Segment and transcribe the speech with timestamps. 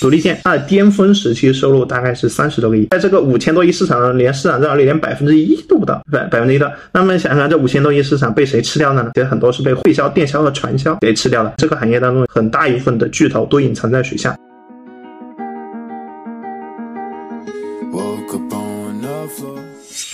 [0.00, 6.72] 独立线它的巅峰时期收入大概是三十多个亿，在这个五千多亿市场上，连市场占有率连百分之一都不到，百百分之一的。
[6.92, 9.10] 那么想想这五千多亿市场被谁吃掉呢？
[9.14, 11.54] 其实很多是被会销、电销和传销给吃掉了。
[11.58, 14.36] 这个行业当中很大一部分的巨头都隐藏在水下。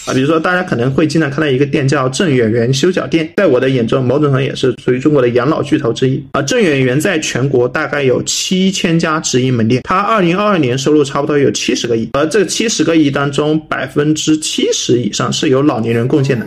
[0.06, 6.22] 啊，比如说大家可能会经常看到一个店叫郑远源修脚店，在我的眼中，某种程度也是属于中国的养老巨头之一。
[6.32, 16.44] 啊，郑远源在全国大概有七千家直营门店，它二零二二年收入差不多有七十个亿，而这七十个亿当中，百分之七十以上是由老年人贡献的。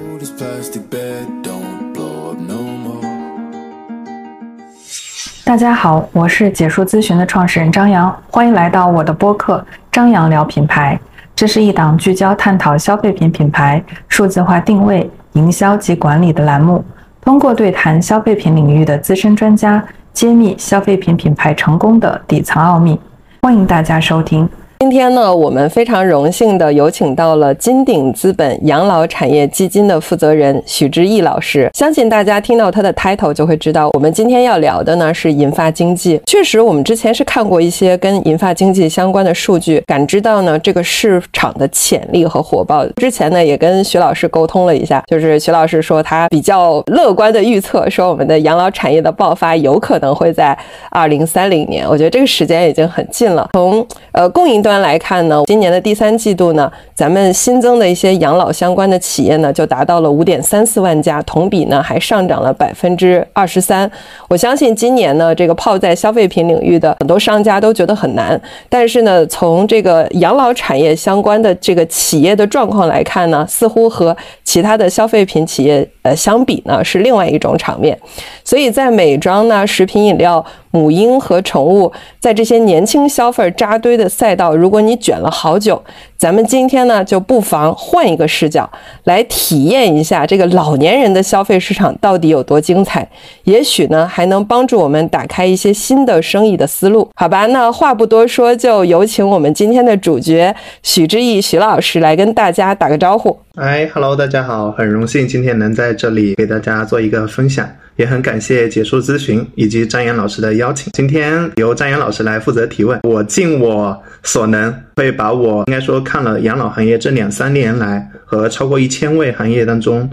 [5.44, 10.99] 大家好，我是解说咨询的创始人张扬，欢迎来到我的播客张扬聊品牌。
[11.37, 16.83] 这是一档聚焦探讨消费品品牌数字化定位、营销及管理的栏目，
[17.21, 22.99] 通过对谈消费品领域的资深专家，揭秘消费品品牌成功的底层奥秘。
[23.44, 24.49] 欢迎大家收听。
[24.80, 31.67] 今天呢，我们非常荣幸的有请到了金鼎资本养老产业基金的负责人许之毅老师。
[31.73, 36.22] 相信大家听到他的 title 就会知道，我们今天要聊的呢是银发经济。
[36.28, 42.86] 确实，我们之前是看过一些跟银发经济相关的数据，感知到呢这个市场的潜力和火爆。
[42.97, 50.56] 之前呢也跟徐老师沟通了一下，就是徐老师说他比较乐观的预测，说我们的养老产业的爆发有可能会在
[50.91, 51.84] 二零三零年。
[51.89, 53.50] 我觉得这个时间已经很近了。
[53.53, 54.62] 从呃供应。
[54.67, 63.89] 端来看呢，今年的第三季度呢，咱们新增的一些养老相关的企业呢，就达到了五点三四万家，同比呢还上涨了百分之二十三。
[64.27, 77.97] 我相信今年呢，这个泡在消费品领域的很多商家都觉得很难，但是呢，从这个养老产业相关的这个企业的状况来看呢，似乎和其他的消费品企业呃相比呢，是另外一种场面。
[78.43, 80.45] 所以在美妆呢、食品饮料。
[80.78, 85.84] 母婴和宠物在这些年轻消费扎堆的赛道，如果你卷了好久，
[86.16, 88.69] 咱们今天呢就不妨换一个视角
[89.06, 93.07] 来体验一下这个老年人的消费市场到底有多精彩，
[93.46, 97.09] 也许呢还能帮助我们打开一些新的生意的思路。
[97.16, 103.35] 好吧，那话不多说，就有请我们今天的主角许志毅许老师来跟大家打个招呼。
[103.56, 107.68] 哎，Hello，大家好，很荣幸今天能在这里给大家做一个分享。
[107.97, 110.91] 也很感谢结束咨询以及张岩老师的邀请。
[110.94, 120.09] 今天由张岩老师来负责提问，我尽我所能会把我应该说看了养老行业这两三年来和超过一千位行业当中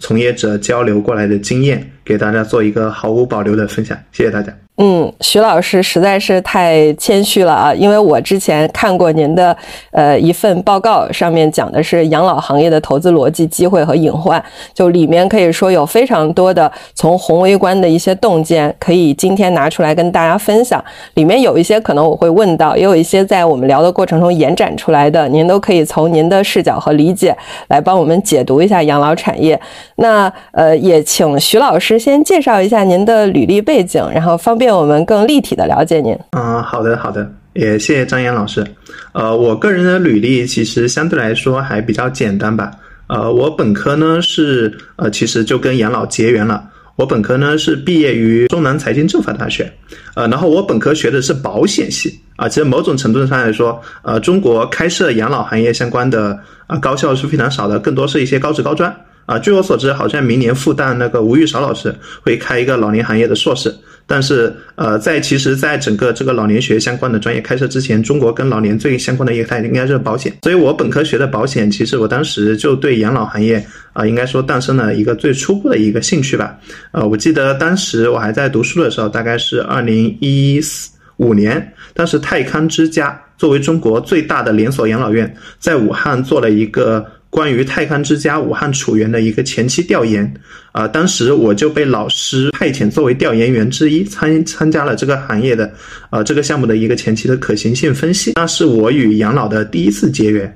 [0.00, 3.96] 从业者交流过来的经验，给大家做一个毫无保留的分享。
[4.12, 4.65] 谢谢大家。
[4.78, 7.72] 嗯，徐老师实在是太谦虚了啊！
[7.72, 9.56] 因为我之前看过您的
[9.90, 14.42] 呃一份报告，上面讲的是养老行业的投资逻辑、机会和隐患，
[14.74, 20.84] 就里面可以说有非常多的从宏微观的一些洞见，可以今天拿出来跟大家分享。
[21.14, 27.34] 里面有一些可能我会问到，也有一些在我们聊的过程中延展出来的，您都可以从您的视角和理解
[27.68, 29.58] 来帮我们解读一下养老产业。
[29.94, 34.65] 那呃，也请徐老师先介绍一下您的履历背景，然后方便。
[34.70, 36.16] 我们更立体的了解您。
[36.32, 38.64] 嗯，好的，好的，也谢谢张岩老师。
[39.12, 42.70] 呃，我个人的履历其实相对来说还比较简单吧。
[43.08, 46.64] 呃，我本科呢是呃，其实就跟养老结缘了。
[46.96, 49.70] 我本科呢是毕业于中南财经政法大学，
[50.14, 52.48] 呃，然后我本科学的是保险系啊。
[52.48, 58.94] 其实某种程度上来说，呃，中国开设养老行业相关的啊高校是非常少的，更多是一些高职高专。
[59.26, 63.74] 啊，据我所知，好像明年复旦那个吴玉韶老师会开一个老年行业的硕士。
[64.08, 70.32] 但是，呃，在其实，在整个这个老年学相关的专业开设之前，中国跟老年最相关的一个应该是保险。
[70.42, 76.56] 所以我本科学的保险，其实我当时就对养老行业啊，应该说诞生了一个最初步的一个兴趣吧。
[76.92, 87.04] 呃，我记得当时我还在读书的时候，大概是二零一四五年，当时泰康之家作为中国最大的连锁养老院，在武汉做了一个。
[87.36, 90.32] 关于泰康之家武汉楚源的一个前期调研，
[90.72, 95.70] 啊，当时我就被老师派遣作为调研员之一，参参加了这个行业的，
[96.08, 100.50] 呃，这个项目的一个前期的可行性分析，那是我与养老的第一次结缘。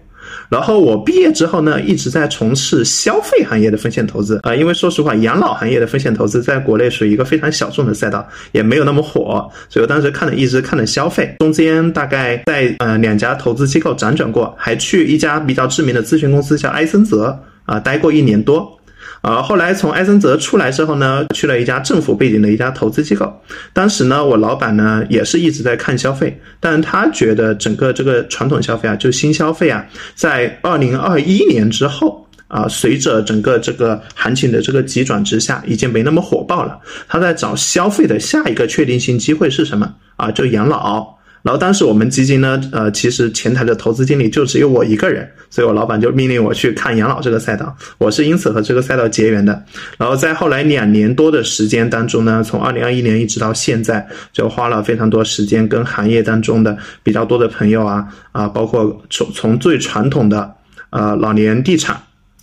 [0.48, 18.79] 然后我毕业之后呢，一直在从事消费行业的风险投资啊，因为说实话，养老行业的风险投资在国内属于一个非常小众的赛道，也没有那么火，所以我当时看了一直看的消费，中间大概在呃两家投资机构辗转过，还去一家比较知名的咨询公司叫埃森泽啊待过一年多。
[19.20, 23.31] 啊，后来从埃森哲出来之后呢，去了一家政府背景的一家投资机构。
[23.72, 29.84] 当时呢，我老板呢也是一直在看消费，但他觉得整个这个传统消费啊，就新消费啊，
[30.14, 36.78] 在二零二一年之后啊，随着整个这个行情的这个急转直下，已经没那么火爆了。
[37.06, 40.31] 他在找消费的下一个确定性机会是什么啊？
[40.31, 41.19] 就养老。
[41.42, 49.64] 然后当时我们基金呢，呃，其实前台的投资经理就只有我一个人，所以我老板就命令我去看养老这个赛道，我是因此和这个赛道结缘的。
[49.96, 60.52] 然后在后来两年多的时间当中呢，从二零二一年一直到现在，就花了非常多时间跟行业当中的比较多的朋友啊啊，包括从从最传统的
[60.90, 61.98] 呃老年地产、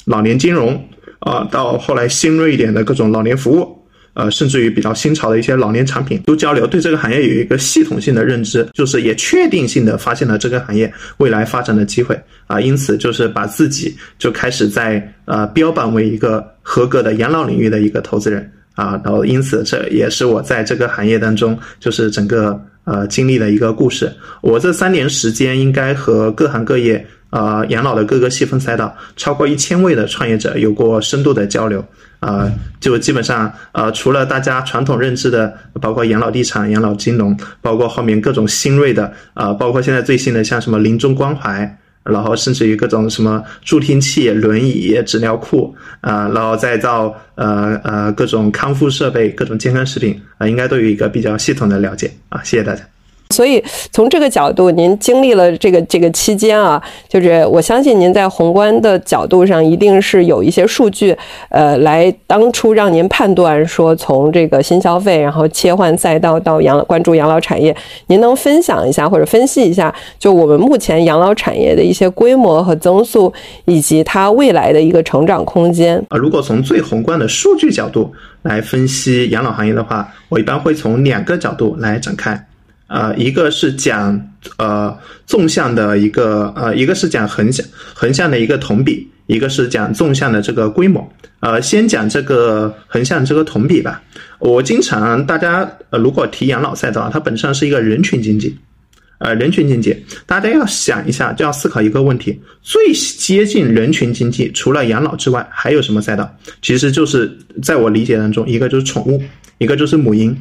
[0.05, 0.83] 老年金融
[1.19, 3.76] 啊，到后来新锐一点的各种老年服务。
[4.17, 24.11] 呃，甚至于比较新潮的一些老年产品都交流，对这个行业有一个系统性的认知，就是也确定性的发现了这个行业未来发展的机会啊，因此就是把自己就开始在呃标榜为一个合格的养老领域的一个投资人啊，然后因此这也是我在这个行业当中就是整个呃经历的一个故事。
[24.41, 31.83] 我这三年时间应该和各行各业呃养老的各个细分赛道超过一千位的创业者有过深度的交流。
[32.19, 52.11] 啊，就基本上，呃，除了大家传统认知的，包括养老地产、养老金融，包括后面各种新锐的，啊，包括现在最新的像什么临终关怀，然后甚至于各种什么助听器、轮椅、纸尿裤，啊，然后再到呃呃各种康复设备、各种健康食品，啊，应该都有一个比较系统的了解。
[52.29, 52.83] 啊，谢谢大家。
[53.29, 61.15] 所以从这个角度，您经历了这个这个期间啊，就是我相信您在宏观的角度上一定是有一些数据，
[61.49, 67.75] 呃，来当初让您判断说从这个新消费，然后切换赛道到养老关注养老产业，
[68.07, 73.31] 您能分享一下或者分析一下，就我们目前养老产业的一些规模和增速，
[73.65, 76.17] 以及它未来的一个成长空间啊？
[76.17, 78.11] 如果从最宏观的数据角度
[78.43, 82.46] 来分析养老行业的话，我一般会从两个角度来展开。
[82.87, 84.19] 呃，一个是讲
[84.57, 91.07] 呃纵向的一个呃，一个是讲横向横向的一个同比，一个是讲纵向的这个规模。
[91.41, 94.01] 呃，先讲这个横向这个同比吧。
[94.39, 98.57] 我经常大家呃，如果提养老赛道，它本身是一个人群经济，
[99.19, 99.95] 呃，人群经济，
[100.25, 106.33] 大家要想一下，就要思考一个问题：最接近人群经济，除了养老之外，还有什么赛道？
[106.61, 109.21] 其实就是在我理解当中，一个就是宠物，
[109.57, 110.35] 一个就是母婴。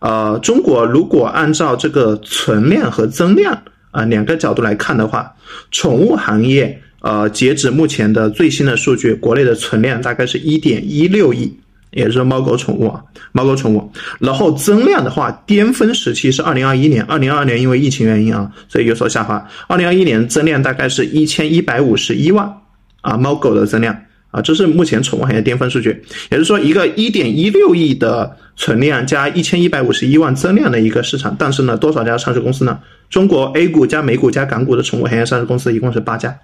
[0.00, 3.56] 呃，中国如果按照这个存量和增量
[3.90, 5.32] 啊两个角度来看的话，
[5.70, 11.54] 宠物行业呃，截止目前的最新的数据，国内的存量大概是一点一六亿，
[11.92, 13.02] 也就是猫狗宠物啊，
[13.32, 13.90] 猫狗宠物。
[14.18, 19.46] 然后增量的话，巅峰时期是二零二一年，二零二二年因为疫情原因啊，所以有所下滑。
[19.66, 22.50] 二零二一年增量大概是一千一百五十一万
[23.00, 23.96] 啊，猫狗的增量。
[24.30, 32.78] 啊，这是目前宠物行业巅峰数据，也就是说，一个一点一六亿的存量加一千一百五十一万增量的一个市场，但是呢，多少家上市公司呢？
[33.08, 36.38] 中国 A 股加美股加港股的宠物行业上市公司一共是八家。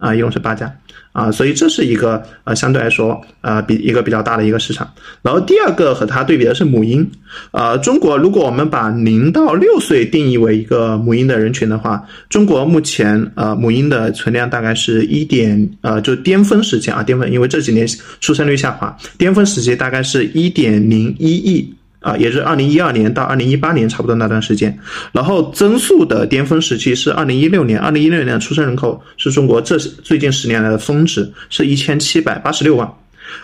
[0.00, 0.74] 啊，一共是八家，
[1.12, 4.90] 啊，所以这是一个呃相对来说呃比一个比较大的一个市场。
[5.22, 7.08] 然后第二个和它对比的是母婴，
[7.52, 17.86] 呃，中国如果我们把零到六岁定义为一个母婴的人群的话，中国目前呃母婴的存量大概是一点呃就巅峰时期啊巅峰，因为这几年
[18.20, 21.74] 出生率下滑，巅峰时期大概是一点零一亿。
[22.00, 24.76] 啊，也是二零一二年到二零一八年差不多那段时间，
[25.12, 32.90] 然后增速的巅峰时期是二零一六年，二零一六年的出生人口是中国这最近十年来的峰值，是一千七百八十六万。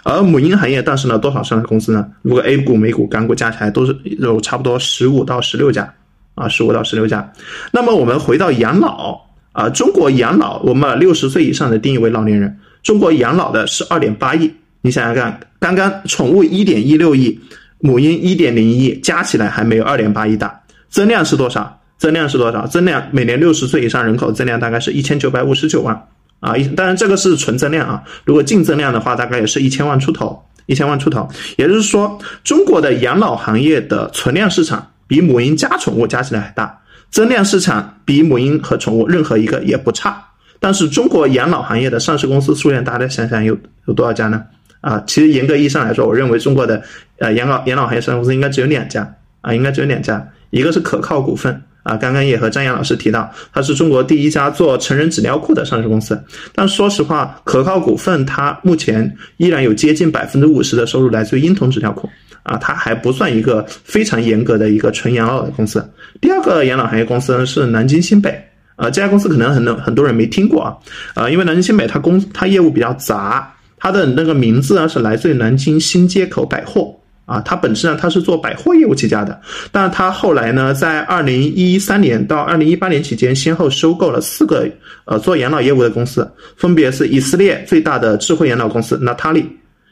[0.03, 2.09] 而母婴行业诞生了多少上市公司呢？
[2.23, 5.93] 如果 A 股、美股、港股加起来都是有差不多十五到十六家，
[6.35, 7.31] 啊，十五到十六家。
[7.71, 9.21] 那么我们回到养老
[9.53, 14.51] 啊，中国养老，我们六十岁以上的定义为老年人，中国养老的是二点八亿。
[14.81, 17.39] 你想想看，刚刚宠物一点一六亿。
[17.81, 21.81] 母婴一点零亿加起来还没有二点八亿大，增量是多少？
[21.99, 22.67] 增量是多少？
[22.67, 26.09] 增量每年六十岁以上人口增量大概是一千九百五十九万
[26.41, 26.57] 啊！
[26.57, 31.27] 一当然这个是纯增量啊，如果净增量的话，大概也是一千万出头，一千万出头。
[31.57, 36.79] 也就是说，中国的养老行业的存量市场比母婴加宠物加起来还大，
[37.11, 40.23] 增量市场比母婴和宠物任何一个也不差。
[40.61, 43.57] 但是中国养老行业的上市公司数量，大家想想有
[43.87, 44.43] 有多少家呢？
[44.81, 46.83] 啊，其实严格意义上来说，我认为中国的
[47.19, 56.21] 呃养老养老行业上市公司应该只有两家啊，应该只有两家，一个是可靠股份啊，刚刚也和张岩老师提到，它是中国第一家做成人纸尿裤的上市公司。
[56.55, 62.09] 但说实话，可靠股份它目前依然有接近百分之五十的收入来自于婴童纸尿裤
[62.43, 65.85] 啊，它还不算一个非常严格的一个纯养老的公司。
[66.21, 68.41] 第二个养老行业公司呢是南京新北
[68.77, 70.77] 啊，这家公司可能很多很多人没听过啊，
[71.15, 73.53] 啊，因为南京新北它公它业务比较杂。
[73.79, 76.95] 它的那个名字呢是来自于南京新街口百货。
[77.27, 79.41] 啊，它本身呢它是做百货业务起家的，
[79.73, 84.65] 但是它后来呢在二零一三年到二零一八年期间，先后收购了四个
[85.07, 89.45] 呃做养老业务的公司，分别是以色列最大的智慧养老公司 Natali，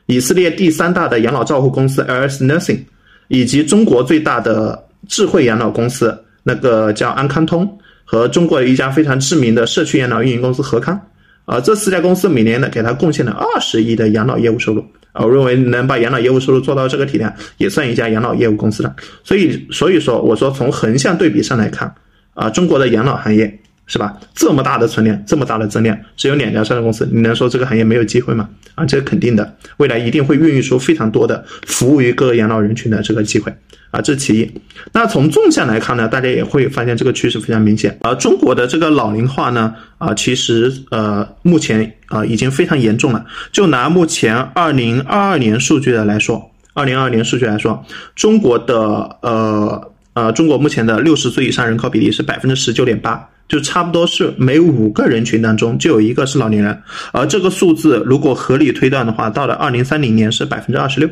[0.06, 2.78] 以色列第三大的养老照护公司 LS Nursing，
[3.26, 7.68] 以及中国最大的智慧养老公司那个叫安康通
[8.04, 11.00] 和中国一家非常知名的社区养老运营公司和康，
[11.44, 14.84] 啊，这四家公司每年呢给他贡献了二十亿的养老业务收入。
[15.12, 18.92] 啊，我认为能把养老业务收入做到这个体量，也算一家养老业务公司了。
[19.22, 21.94] 所以，所以说，我说从横向对比上来看，
[22.34, 24.14] 啊，中国的养老行业是吧？
[24.34, 28.48] 这么大的存量，这么大的增量，只有两家上市公司，你能说这个行业没有机会吗？
[28.74, 33.54] 啊，这是肯定的，未来一定会孕育出非常多的服务于各个养老人群的这个机会。
[33.90, 34.50] 啊，这是其一。
[34.92, 37.96] 那从纵向来看呢，大家也会发现这个趋势非常明显。
[38.02, 43.24] 而中国的这个老龄化呢，啊，其实呃，目前啊已经非常严重了。
[43.52, 47.84] 就拿目前二零二二年数据的来说，二零二二年数据来说，
[48.16, 48.76] 中国的
[49.22, 56.76] 呃呃，中国目前的六十岁以上人口比例是百分之十九点八，就差不多是每五个人群当中就有一个是老年人。
[57.12, 61.08] 而这个数字如果合理推断的话，到了二零三零年是百分之二十六。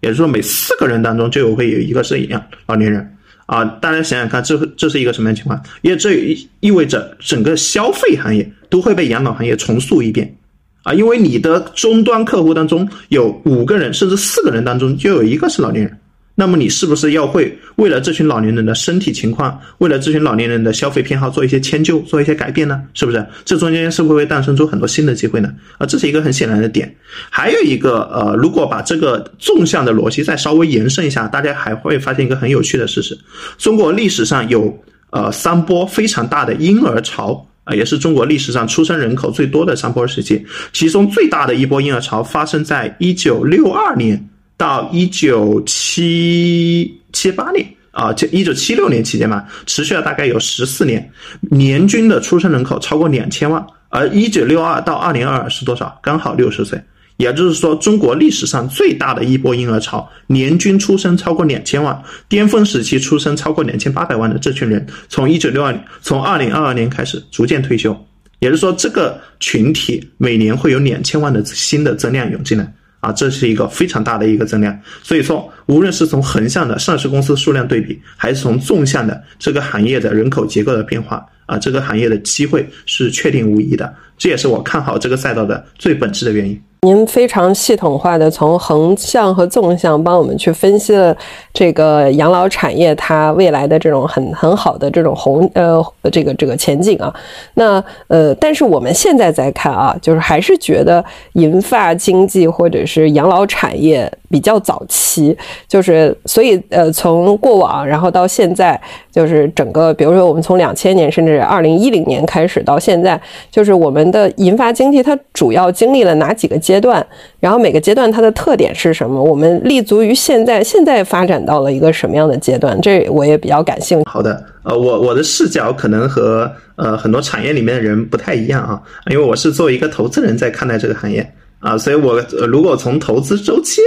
[0.00, 3.64] 也就是说，每四个人当中就有会有一个是一样老年人啊！
[3.64, 5.58] 大家想想看，这这是一个什么样情况？
[5.80, 10.34] 因为这意味着整个消费行业都会被养老行业重塑一遍
[10.82, 10.92] 啊！
[10.92, 15.98] 因为你的终端客户当中有五个人，甚至四个人当中就有一个是老年人。
[16.38, 22.82] 那么你是不是要会为了这群老年人的身体情况，为了这群老年人的消费偏好做一些迁就，做一些改变呢？
[22.92, 23.26] 是不是？
[23.42, 25.50] 这中间是不是会诞生出很多新的机会呢？
[25.78, 26.94] 啊，这是一个很显然的点。
[27.30, 33.18] 还有一个呃，如果把这个纵向的逻辑再稍微延伸一下，大家还会发现一个很有趣的事实：
[33.56, 34.78] 中国历史上有
[35.08, 40.44] 呃三波非常大的婴儿潮啊，也是中国历史上出生人口最多的三波时期。
[40.74, 44.28] 其中最大的一波婴儿潮发生在一九六二年。
[44.56, 51.10] 到一九七七八年啊，就一九七六年期间嘛，持续了大概有十四年，
[51.40, 53.64] 年均的出生人口超过两千万。
[53.88, 55.98] 而一九六二到二零二二是多少？
[56.02, 56.78] 刚好六十岁，
[57.16, 61.98] 也就是说，中国历史上最大的一波婴儿潮，年均出生超过两千万，
[62.28, 67.96] 巅峰时期出生超过两千八百万的这群人，从一九六二年，从二零二二年开始逐渐退休，
[68.40, 72.70] 也就是说，这个群体每年会有两千万的新的增量涌进来。
[73.06, 86.60] 啊，这是一个非常大的一个增量，所以说，无论是从横向的上市公司数量对比，还是从纵向的这个行业的人口结构的变化，啊，这个行业的机会是确定无疑的，这也是我看好这个赛道的最本质的原因。
[86.86, 91.14] 您非常系统化的从横向和纵向帮我们去分析了
[91.52, 97.12] 这个养老产业它未来的这种很很好的这种红呃这个这个前景啊。
[97.54, 116.75] 那呃，但是我们现在在看啊，就是还是觉得银发经济或者是养老产业比较早期，就是所以呃，从过往然后到现在，就是整个比如说我们从两千年甚至二零一零年开始到现在，就是我们的银发经济它主要经历了哪几个阶？
[116.76, 117.04] 阶段，
[117.40, 119.22] 然后每个阶段它的特点是什么？
[119.22, 122.78] 我们立足于现在，现在发展到了一个什么样的阶段？
[122.82, 124.04] 这我也比较感兴趣。
[124.06, 131.26] 好的，呃，我我的视角可能和呃很多产业里面的人不太一样啊，因为我是作为一个投资人在看待这个行业
[131.60, 133.80] 啊，所以我如果从投资周期，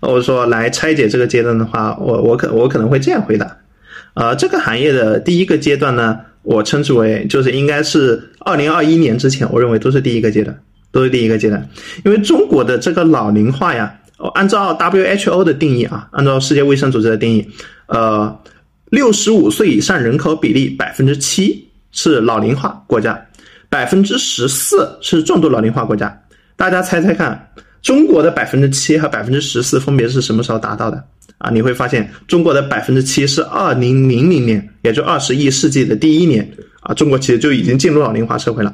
[0.00, 3.56] 我说来拆解这个阶段的话，我我可我可能会这样回答，
[4.12, 10.54] 呃，这个行业的第一个阶段呢，我称之为就是应该是二零二一年之前，我认为都是第一个阶段。
[10.94, 11.68] 都是第一个阶段，
[12.04, 13.92] 因为中国的这个老龄化呀，
[14.34, 17.44] 按照 WHO 的定义啊，按照世界卫生组织的定义，
[17.86, 18.32] 呃，
[18.90, 23.20] 六十五岁以上人口比例百分之七是老龄化国家，
[23.68, 26.16] 百分之十四是重度老龄化国家。
[26.54, 27.44] 大家猜猜看，
[27.82, 31.04] 中国的百分之七和百分之十四分别是什么时候达到的？
[31.38, 36.48] 啊，你会发现中国的百分之七是二零零零年，也就二十一世纪的第一年
[36.82, 38.72] 啊，中国其实就已经进入老龄化社会了，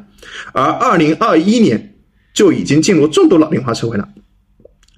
[0.53, 1.87] 而二零二一年。
[2.33, 4.09] 就已经进入重度老龄化社会了，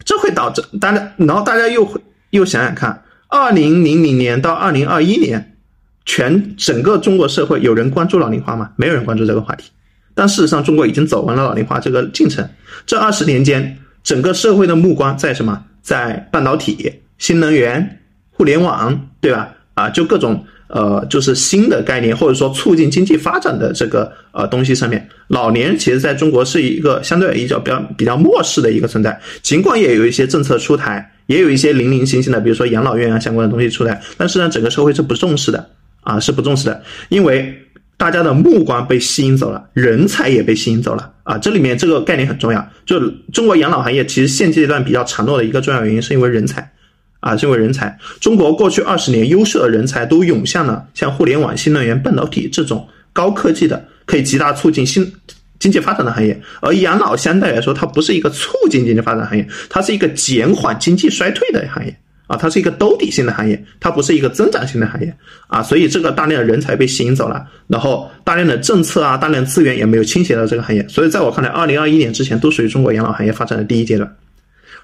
[0.04, 5.56] 这会导致大家，然后大家又会又想想看，二零零零年到二零二一年，
[6.04, 8.70] 全整个中国社会有人关注老龄化吗？
[8.76, 9.70] 没有人关注这个话题。
[10.14, 12.48] 但事实上，中国已经走完了老龄化这个进程。
[12.86, 15.64] 这二十年间，整个社会的目光在什么？
[15.80, 19.54] 在半导体、新能源、互联网，对吧？
[19.74, 20.44] 啊，就各种。
[20.72, 29.20] 呃，就是新的概念，或者说促进经济发展的这个呃东西上面，老年人其实在中国是一个相对比较比较比较漠视的一个存在。
[29.42, 35.68] 尽管也有一些政策出台，也有一些零零星星的，比如说养老院啊相关的东西出台，但是呢，整个社会是不重视的
[36.00, 37.54] 啊，是不重视的，因为
[37.98, 41.36] 大家的目光被吸引走了，人才也被吸引走了啊。
[41.36, 42.98] 这里面这个概念很重要，就
[43.30, 46.72] 中国养老行业其实现阶段比较强弱的一个重要原因，是因为人才。
[47.22, 55.08] 啊，这位人才，中国过去二十年优秀的人才都涌向了像互联网、新能源、半导体这种高科技的，可以极大促进新
[55.60, 56.38] 经济发展的行业。
[56.60, 61.96] 而养老相对来说，它不是一个促进经济发展行业，它是一个减缓经济衰退的行业。
[62.28, 65.14] 啊，它是一个兜底性的行业，它不是一个增长性的行业
[65.48, 74.10] 啊，所以这个大量的人才被吸引走了，然后大量的政策啊，大量资源也没有倾斜到这个行业，所以在我看来，二零二一年之前都属于中国养老行业发展的第一阶段。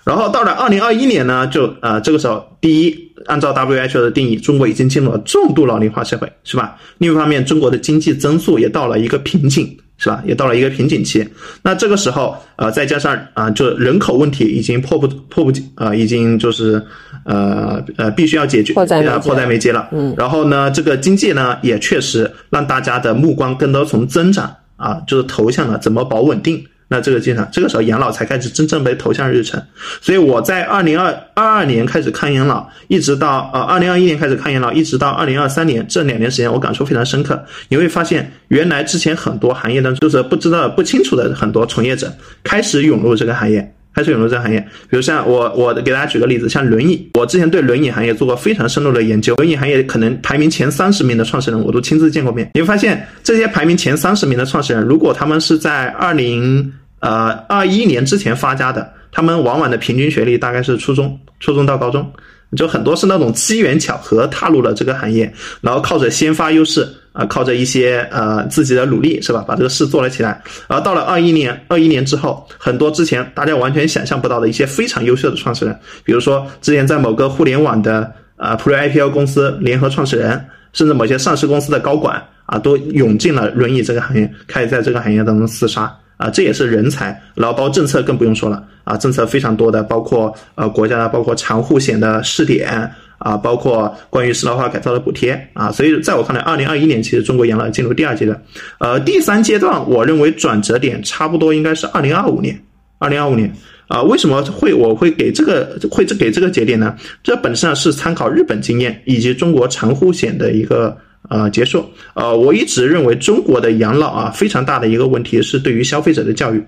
[0.08, 6.78] 然后到了二零二一年呢，就呃这个时候，第一，按照 WHO 的定义，中国已经进入了重度老龄化社会，是吧？
[6.96, 10.22] 另一方面，中国的经济增速也到了一个瓶颈，是吧？
[10.26, 11.28] 也到了一个瓶颈期。
[11.60, 16.82] 那这个时候，呃，再加上啊，就人口问题已经迫不迫不呃，已经就是
[17.26, 19.90] 呃呃，必须要解决，迫在迫在眉睫了。
[19.92, 20.14] 嗯。
[20.16, 26.64] 然后呢，这个经济呢，也确实让大家的目光更多从增长啊，就是投向了怎么保稳定。
[26.88, 29.62] 那这个阶段，这个时候养老才开始真正被投向日程，
[30.00, 37.44] 所以我在二零二二二年开始看养老，一直到呃二零二一年开始看养老，一直到二零二三年这两年时间，我感触非常深刻。
[37.68, 43.74] 你会发现，原来之前很多行业当中就是不知道不清楚的很多从业者开始涌入这个行业。
[43.98, 49.34] 开始涌入这个行业，比如像我，我给大家举个例子，像轮椅，我之前对轮椅行业做过非常深入的研究。
[49.34, 52.48] 轮椅行业可能排名前三十名的创始人，我都亲自见过面。
[52.54, 62.08] 你会发现，这些排名前三十名的创始人，如果他们是在二零呃二一年之前发家的，他们往往的平均学历大概是初中，初中到高中，
[62.56, 66.88] 就很多是那种机缘巧合踏入了这个行业，然后靠着先发优势。
[67.12, 70.40] 啊，靠着一些呃自己的努力是吧，把这个事做了起来。
[70.68, 80.40] 而到了二一年，二一年之后，很多之前大家完全想象不到的一些非常优秀的创始人，比如说之前在某个互联网的呃 Pre IPO 公司联合创始人，
[80.72, 87.20] 甚至某些上市公司的高管啊，都涌进了轮椅这个行业，开始在这个行业当中厮杀啊，这也是人才。
[87.34, 92.90] 然后包括政策更不用说了啊，政策非常多的，包括呃国家的，包括长护险的试点。
[93.18, 98.40] 啊，包括关于适老化改造的补贴啊，所以在我看来，二零二一年其实中国养老进入第二阶段，
[98.78, 102.56] 呃，第三阶段我认为转折点差不多应该是二零二五年，
[103.00, 103.52] 二零二五年
[103.88, 106.94] 啊，为什么会我会给这个会这给这个节点呢？
[107.20, 110.96] 这本身上是参考日本经验以及中国长护险的一个
[111.28, 116.64] 呃结束，呃，我一直认为中国的养老啊非常大的一个问题是对于消费者的教育，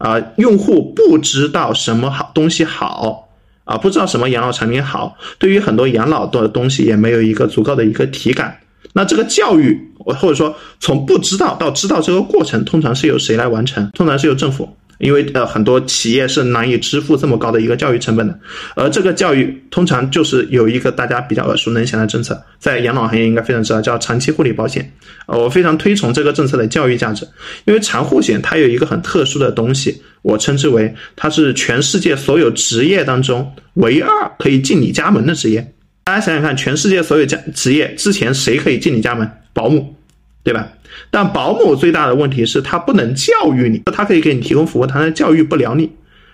[0.00, 3.28] 啊，用户不知道什么好东西好。
[3.64, 8.58] 啊，不知道什么养老产品好，对于很多养老的东西也没有一个足够的一个体感。
[8.94, 13.88] 那这个教育，或者说从不知道到知道这个过程，通常是由谁来完成？
[13.92, 14.68] 通常是由政府。
[15.00, 18.38] 因为呃很多企业是难以支付这么高的一个教育成本的，
[18.76, 24.92] 而这个教育通常就是有一个大家比较耳熟能详的政策，在养老行业应该非常知道，叫长期护理保险。
[25.26, 27.26] 呃，我非常推崇这个政策的教育价值，
[27.64, 35.72] 因为长护险它有一个很特殊的东西，我称之为它是全世界所有职业当中唯二可以进你家门的职业。
[36.04, 39.30] 大家想想看，全世界所有家职业之前谁可以进你家门？
[39.52, 39.94] 保姆，
[40.42, 40.68] 对吧？
[41.10, 45.90] 但保姆最大的问题是，他不能教育你，他可以给你提供服务，但他教育不了你，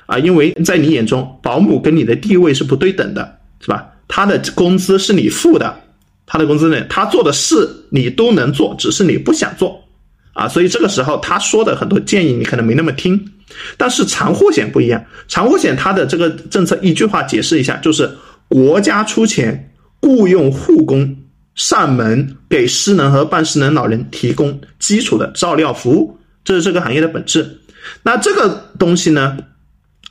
[0.06, 3.86] 啊，因为在你眼中，保姆跟你的地位是不对等的，是吧？
[4.08, 5.74] 他的工资是你付的，
[6.26, 9.82] 他的工资呢，他做的事你都能做，只是你不想做，
[10.32, 13.32] 啊，所以这个时候他说的很多建议你可能没那么听。
[13.76, 18.10] 但是长护险不一样，长护险它的这个政策一句话解释一下，就是
[18.48, 21.16] 国家出钱雇佣护工。
[21.56, 27.58] 上门给失能和半失能老人提供基础的照料服务，这是这个行业的本质。
[28.04, 29.36] 那这个东西呢？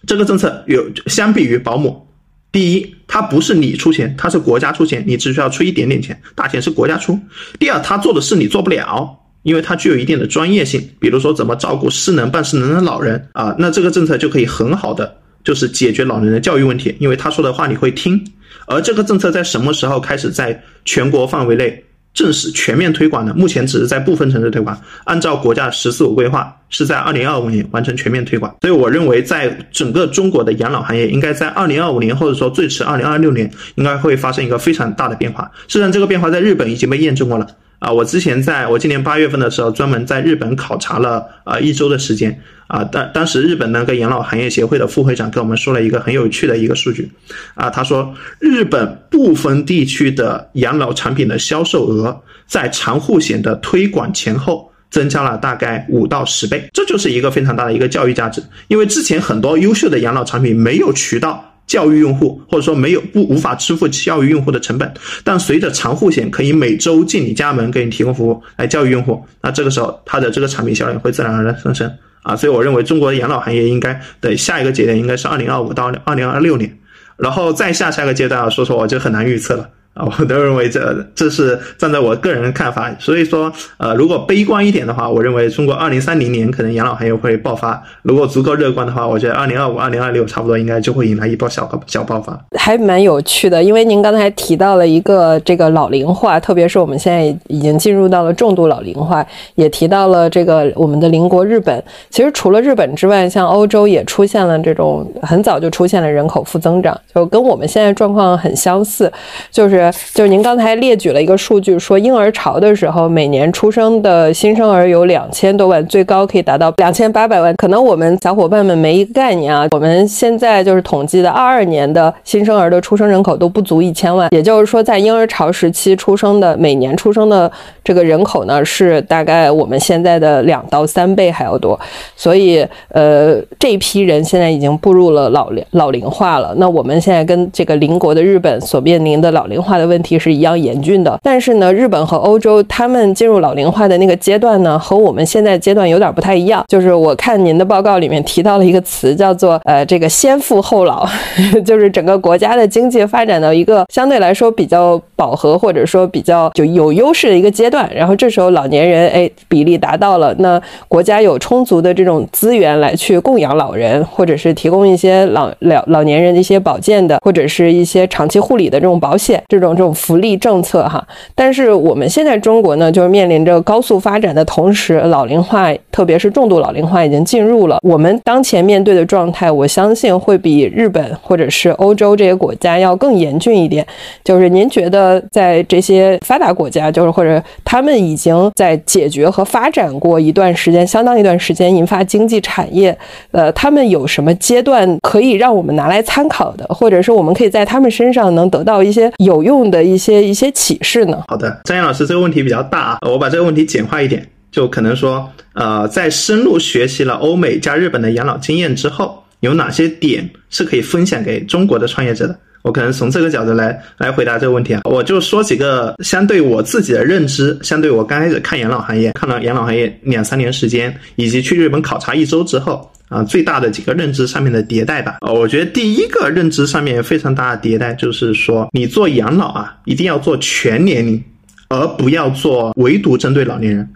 [0.08, 2.08] 这个政策有相比于保姆，
[2.52, 7.20] 第一，它不是你出钱，它是国家出钱，你只需要出一点点钱，大钱是国家出。
[7.58, 18.24] 第二，他做的事你做不了，因为它具有一定的专业性，比如说怎么照顾失能半失能的老人啊，那这个政策就可以很好的就是解决老人的教育问题，因为他说的话你会听。
[18.66, 23.34] 而这个政策在什么时候开始在全国范围内正式全面推广呢？
[23.36, 24.80] 目前只是在部分城市推广。
[25.04, 28.56] 按照国家“十四五”规划，是在二零二五年完成全面推广。
[28.62, 35.52] 所以，我认为在整个中国的养老行业，应该在二零二五年或者说最迟二零二六年，应该会发生一个非常大的变化。
[35.68, 37.46] 实际上，这个变化在日本已经被验证过了。
[37.80, 42.42] 啊，我之前在我今年八月份的时候，专门在日本考察了啊一周的时间。
[42.68, 47.08] 啊，当当时日本那个养老行业协会的副会长跟我们说了一个很有趣的一个数据，
[47.54, 61.55] 啊，他说日本部分地区的养老产品的销售额在长护险的推广前后增加了大概五到十倍，这就是一个非常大的一个教育价值，因为之前很多优秀的养老产品没有渠道。
[61.68, 71.92] 教育用户，或者说没有不无法支付教育用户的成本，但随着长护险可以每周进你家门给你提供服务来教育用户，那这个时候它的这个产品销量会自然而然上升。
[72.24, 76.76] 啊，所以我认为中国的养老行业应该的下一个节点应该是二零二五到二零二六年，
[77.18, 79.70] 然后再下下一个阶段啊，说实话我就很难预测了。
[79.96, 82.94] 啊，我都认为这这是站在我个人的看法。
[83.00, 92.38] 所以说，呃，如果悲观一点的话，我认为中国二零三零年可能养老行业会爆发；如果足够乐观的话，我觉得二零二五、二零二六差不多应该就会迎来一波小小爆发。
[92.60, 101.82] 还蛮有趣的，因为您刚才提到了一个这个老龄化，特别是我们现在已经进入到了重度老龄化，也提到了这个我们的邻国日本。
[102.10, 109.10] 其实除了日本之外，像欧洲也出现了这种很早就出现了人口负增长，就跟我们现在状况很相似，
[109.50, 109.85] 就是。
[110.14, 117.56] 就是您刚才列举了一个数据，说婴儿潮的时候，每年出生的新生儿有两千多万，最高可以达到两千八百万。
[117.56, 119.68] 可能我们小伙伴们没一个概念啊。
[119.72, 127.52] 我们现在就是统计的二二年的新生儿的出生人口都不足一千万，也就是说，在婴儿潮时期出生的每年出生的
[127.84, 131.80] 这个人口呢，是大概我们现在的两到三倍还要多。
[132.16, 136.54] 所以，呃，这一批人现在已经步入了老龄老龄化了。
[136.58, 139.75] 那我们现在跟这个邻国的日本所面临的老龄化。
[139.78, 146.64] 的问题是一样严峻的，但是呢，日本和欧洲他们进入老龄化的那个阶段呢，和我们现在阶段有点不太一样。
[146.68, 151.06] 就是我看您的报告里面提到了一个词，叫做呃，这个先富后老，
[151.66, 169.65] 就是整个国家的经济发展到一个相对来说比较饱和或者说比较就有优势的一个阶段，然后这时候老年人哎比例达到了，那国家有充足的这种资源来去供养老人，或者是提供一些老老老年人的一些保健的或者是一些长期护理的这种保险这种。
[169.74, 171.02] 这种福利政策哈，
[171.34, 177.80] 但是我们现在中国呢，就是面临着高速发展的同时，老龄化，特别是重度老龄化已经进入了。
[177.82, 183.86] 我们当前面对的状态，我相信会比日本或者是欧洲这些国家要更严峻一点。
[184.24, 192.96] 就是您觉得，在这些发达国家，就是或者他们已经在解决和发展过一段时间，相当一段时间，引发经济产业，
[193.32, 199.55] 呃，他们有什么阶段可以让我们拿来参考的，或者是我们可以在他们身上能得到一些有用。
[199.60, 201.24] 用的一些一些启示呢？
[201.28, 212.38] 好的，张岩老师这个问题比较大啊，我把这个问题简化一点，就可能说，呃，在深入学习了欧美加日本的养老经验之后，有哪些点是可以分享给中国的创业者的？
[212.62, 222.90] 我可能从这个角度来来回答这个问题啊，我就说几个相对我自己的认知，相对我刚开始看养老行业，看了养老行业两三年时间，以及去日本考察一周之后。
[223.10, 225.18] 啊，最大的几个认知上面的迭代吧。
[225.22, 231.24] 呃，我觉得第一个认知上面非常大的迭代，就是说你做养老啊，一定要做全年龄，
[231.70, 233.88] 而不要做唯独针对老年人。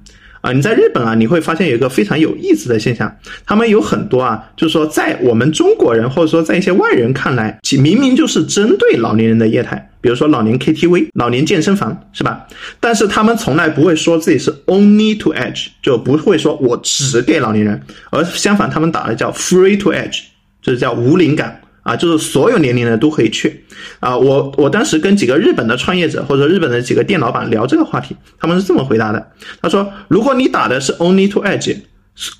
[0.41, 3.13] 啊，你在日本啊，你会发现有一个非常有意思的现象，
[3.45, 12.47] 他们有很多啊，就是说在我们中国人或者说在一些外人看来，其明明就是针对老年人的业态，比如说老年 KTV、老年健身房，是吧？
[12.79, 17.81] 但是他们从来不会说自己是 only to age，就不会说我只给老年人，
[18.11, 20.21] 而相反，他们打的叫 free to age，
[20.61, 21.61] 就是叫无龄感。
[21.81, 23.63] 啊，就是所有年龄的都可以去，
[23.99, 31.75] 啊，我我当时跟几个日本的创业者或者日本的几个店老板聊这个话题，他们是这么回答的，他说，如果你打的是 only to age，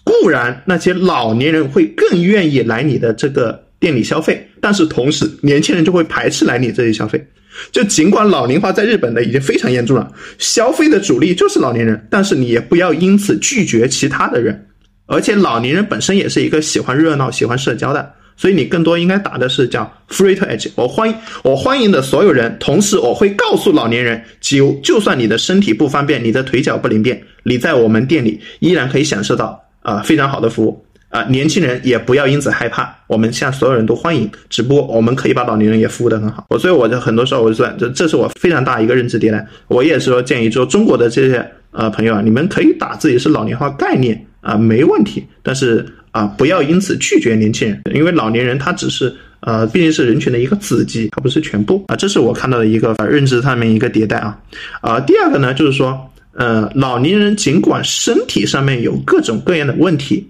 [0.04, 7.26] 固然那些老年人会更愿意来你的这个店里消费，但是同时年轻人就会排斥来你这里消费，
[7.72, 14.68] 就尽管老龄化在日本的已经非常严重了，消费的主力就是老年人，但是你也不要因此拒绝其他的人，
[15.06, 18.14] 而且老年人本身也是一个喜欢热闹、喜欢社交的。
[18.38, 36.46] 所以你更多应该打的是叫 free to age，我欢迎我欢迎的所有人，同时我会告诉老年人，就就算你的身体不方便，你的腿脚不灵便，你在我们店里依然可以享受到啊非常好的服务啊，年轻人也不要因此害怕，我们向所有人都欢迎，只不过我们可以把老年人也服务的很好。
[36.50, 45.86] 我所以我就很多时候我就说，这这是我非常大一个认知迭代，我也是说建议说中国的这些呃朋友啊，你们可以打自己是老年化概念啊没问题，但是。
[46.12, 51.96] 啊，不要因此拒绝年轻人，因为老年人他只是呃，毕竟是人群的一个子集，他不是全部啊。
[51.96, 54.36] 这是我看到的一个认知上面一个迭代啊。
[54.82, 60.28] 啊，第二个呢，就是说，呃，老年人尽管身体上面有各种各样的问题，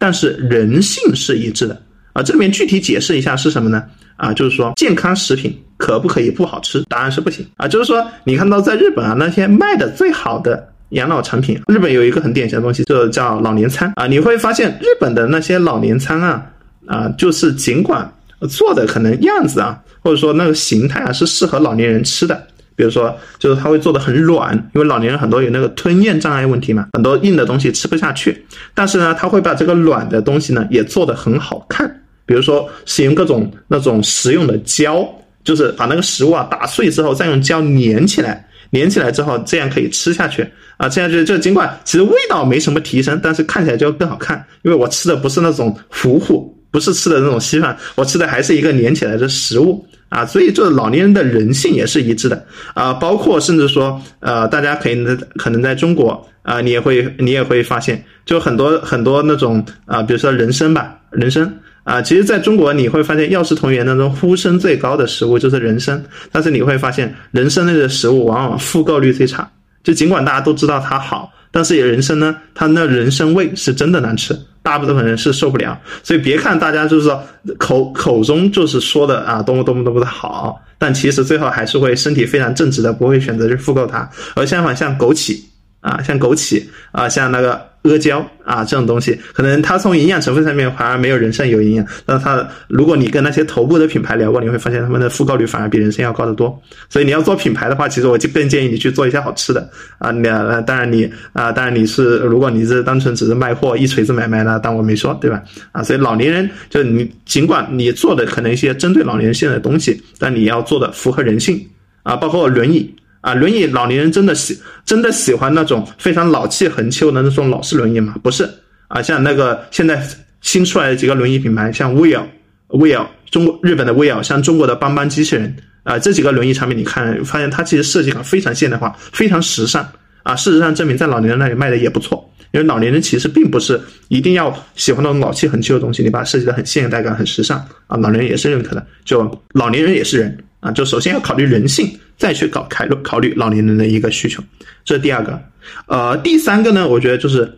[0.00, 1.80] 但是人性是一致的
[2.12, 2.24] 啊。
[2.24, 3.84] 这里面具体解释一下是什么呢？
[4.16, 6.82] 啊，就是说健康食品可不可以不好吃？
[6.88, 7.68] 答案是不行啊。
[7.68, 10.66] 就是说，你看到在日本啊，那些卖的最好的。
[10.90, 14.08] 养老产品，日本有一个很典型的东西，就叫老年餐啊。
[14.08, 16.44] 你会发现日本的那些老年餐啊，
[16.84, 18.12] 啊，就是尽管
[18.48, 22.44] 做的可能样子啊，或者说那个形态啊，是适合老年人吃的。
[22.80, 28.42] 比如说，就是他会做的很软，因为老年人很多有那个吞咽障碍问题嘛，很多硬的东西吃不下去。
[28.72, 31.86] 但是呢，他会把这个软的东西呢，也做的很好看。
[32.24, 35.06] 比如说，使用各种那种食用的胶，
[35.44, 38.46] 就是把那个食物啊打碎之后，再用胶粘起来。
[38.72, 40.88] 粘起来之后，这样可以吃下去啊！
[40.88, 44.42] 这样就就尽管其实味道没什么提升，但是看起来就更好看。
[44.62, 52.44] 因为我吃的不是那种糊糊，不是吃的那种稀饭，我吃的还是一个粘起来的食物啊，所以就是老年人的人性也是一致的
[52.74, 69.48] 啊，包括甚至说，呃，大家可以可能在中国啊，你也会你也会发现，就很多很多那种啊，比如说人参吧，人参啊，其实在中国你会发现，药食同源当中呼声最高的食物就是人参，但是你会发现人参类的食物往往复购率最差，
[69.84, 74.38] 就尽管大家都知道它好，但是人参呢，它那人参味是真的难吃。
[74.62, 77.22] 大部分人是受不了，所以别看大家就是说
[77.58, 84.08] 口口中就是说的啊多么多么多么的好，但其实最后还是会身体非常正直的，不会选择去复购它。
[84.34, 85.40] 而相反，像枸杞
[85.80, 87.69] 啊，像枸杞啊，像那个。
[87.82, 96.60] 阿胶啊，这种东西可能它从营养成分上面反而没有人参有营养，那它如果你跟那些头部的品牌聊过，你会发现他们的复购率反而比人参要高得多。
[96.90, 99.66] 所以你要做品牌的话，其实我就更建议你去做一些好吃的
[99.98, 100.10] 啊。
[100.10, 105.42] 那当然你啊，当然你是如果你是单纯只是卖货一锤子买卖那当我没说，对吧？
[105.72, 111.66] 啊，所以老年人就你尽管你做的可能一些针对老年人现在的东西，但你要做的符合人性
[112.02, 112.94] 啊，包括轮椅。
[113.20, 118.14] 啊，轮椅老年人真的喜真的喜欢那种非常老气横秋的那种老式轮椅吗？
[118.22, 118.48] 不是
[118.88, 120.02] 啊，像那个现在
[120.40, 122.24] 新出来的几个轮椅品牌，像 Will、
[122.68, 129.86] Will 中国、日本的 Will，像中国的邦邦机器人啊，这几个轮椅产品，你看发现它其实设计感非常现代化，非常时尚
[130.22, 130.34] 啊。
[130.34, 133.78] 事实上证明，在老年人那里卖的也不错，因为老年人其实并不是
[134.08, 138.86] 一定要喜欢那种老气横秋的东西，你把它设计的很现代感、很时尚啊，老年人也是认可的。
[139.04, 141.86] 就老年人也是人啊，就首先要考虑人性。
[142.20, 144.42] 再去搞考虑考虑老年人的一个需求，
[144.84, 145.40] 这是第二个。
[145.86, 147.50] 呃，第三个呢，我觉得就是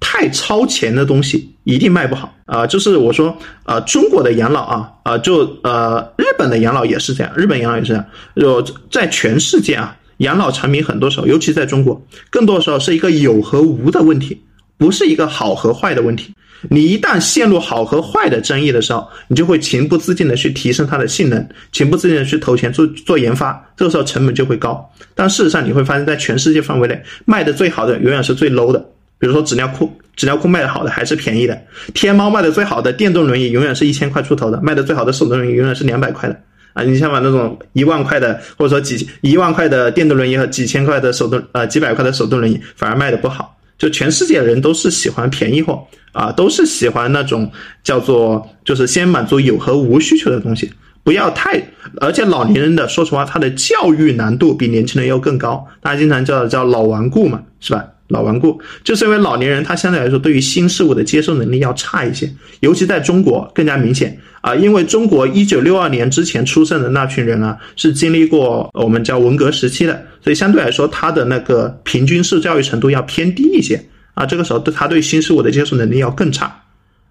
[0.00, 2.66] 太超前的东西一定卖不好啊。
[2.66, 8.04] 就是我说，呃，中国的养老啊，啊，就呃，日本的养老也是这样，日本养老也是这样。
[8.36, 14.40] 就在全世界啊，养老产品很多时候，尤其在中国，更多的时候是一个有和无的问题，
[14.78, 16.32] 不是一个好和坏的问题。
[16.68, 24.90] 你一旦陷入好和坏的争议的时候，你就会情不自禁的去提升它的性能，情不自禁的去投钱做做研发，这个时候成本就会高。
[25.14, 28.78] 但事实上你会发现在全世界范围内卖的最好的永远是最 low 的，
[29.18, 31.60] 比如说纸尿裤，纸尿裤卖的好的还是便宜的。
[31.94, 36.40] 天猫卖的最好的电动轮椅永远是一千块出头的，卖的最好的手动轮椅永远是两百块的
[36.72, 36.82] 啊！
[36.82, 43.55] 你像把那种一万块的或者说几一万块的电动轮椅和几千块的手动呃几百块的手动轮椅反而卖的不好。
[43.78, 47.50] 就全世界的人都是喜欢便宜货啊，都是喜欢那种
[47.84, 50.72] 叫做就是先满足有和无需求的东西，
[51.04, 51.62] 不要太。
[52.00, 57.84] 而且老年人的说实话，他的教育难度比年轻人要更高，大家经常叫叫老顽固嘛，是吧？
[58.08, 64.18] 老顽固，就是因为老年人他相对来说对于新事物的接受能力要差一些，尤其在中国更加明显。
[64.42, 73.84] 啊，因为中国一九六二年之前出生的那群人啊，是经历过我们叫文革时期的，所以相对来说他的那个平均受教育程度要偏低一些。
[74.14, 76.62] 啊，这个时候对他对新事物的接受能力要更差。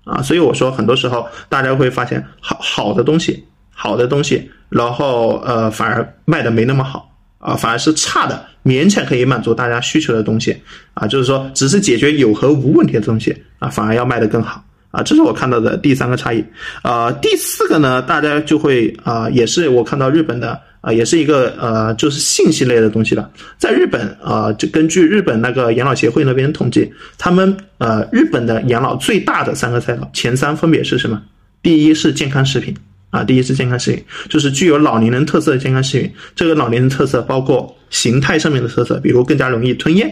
[0.05, 7.14] 啊，所以我说很多时候大家会发现好好的东西，好的东西，然后呃反而卖的没那么好。
[7.45, 10.57] 啊，反而是差的，勉强可以满足大家需求的东西，
[10.95, 16.43] 啊，就是说只是解决有和无问题的东西，啊，反而要卖得更好，啊，这是我看到的第三个差异，
[16.81, 23.29] 啊，第四个呢，大家就会啊，也是我看到日本的啊，也是一个呃，就是信息类的东西了，
[23.59, 31.21] 在日本啊，就根据日本那个养老协会那边统计，他们呃，日本的养老最大的三个赛道，前三分别是什么？
[31.61, 32.75] 第一是健康食品。
[33.15, 36.11] 啊，第一是健康食品，就是具有老年人特色的健康食品。
[36.35, 40.05] 这个老年人特色包括形态上面的特色，比如更加容易吞咽；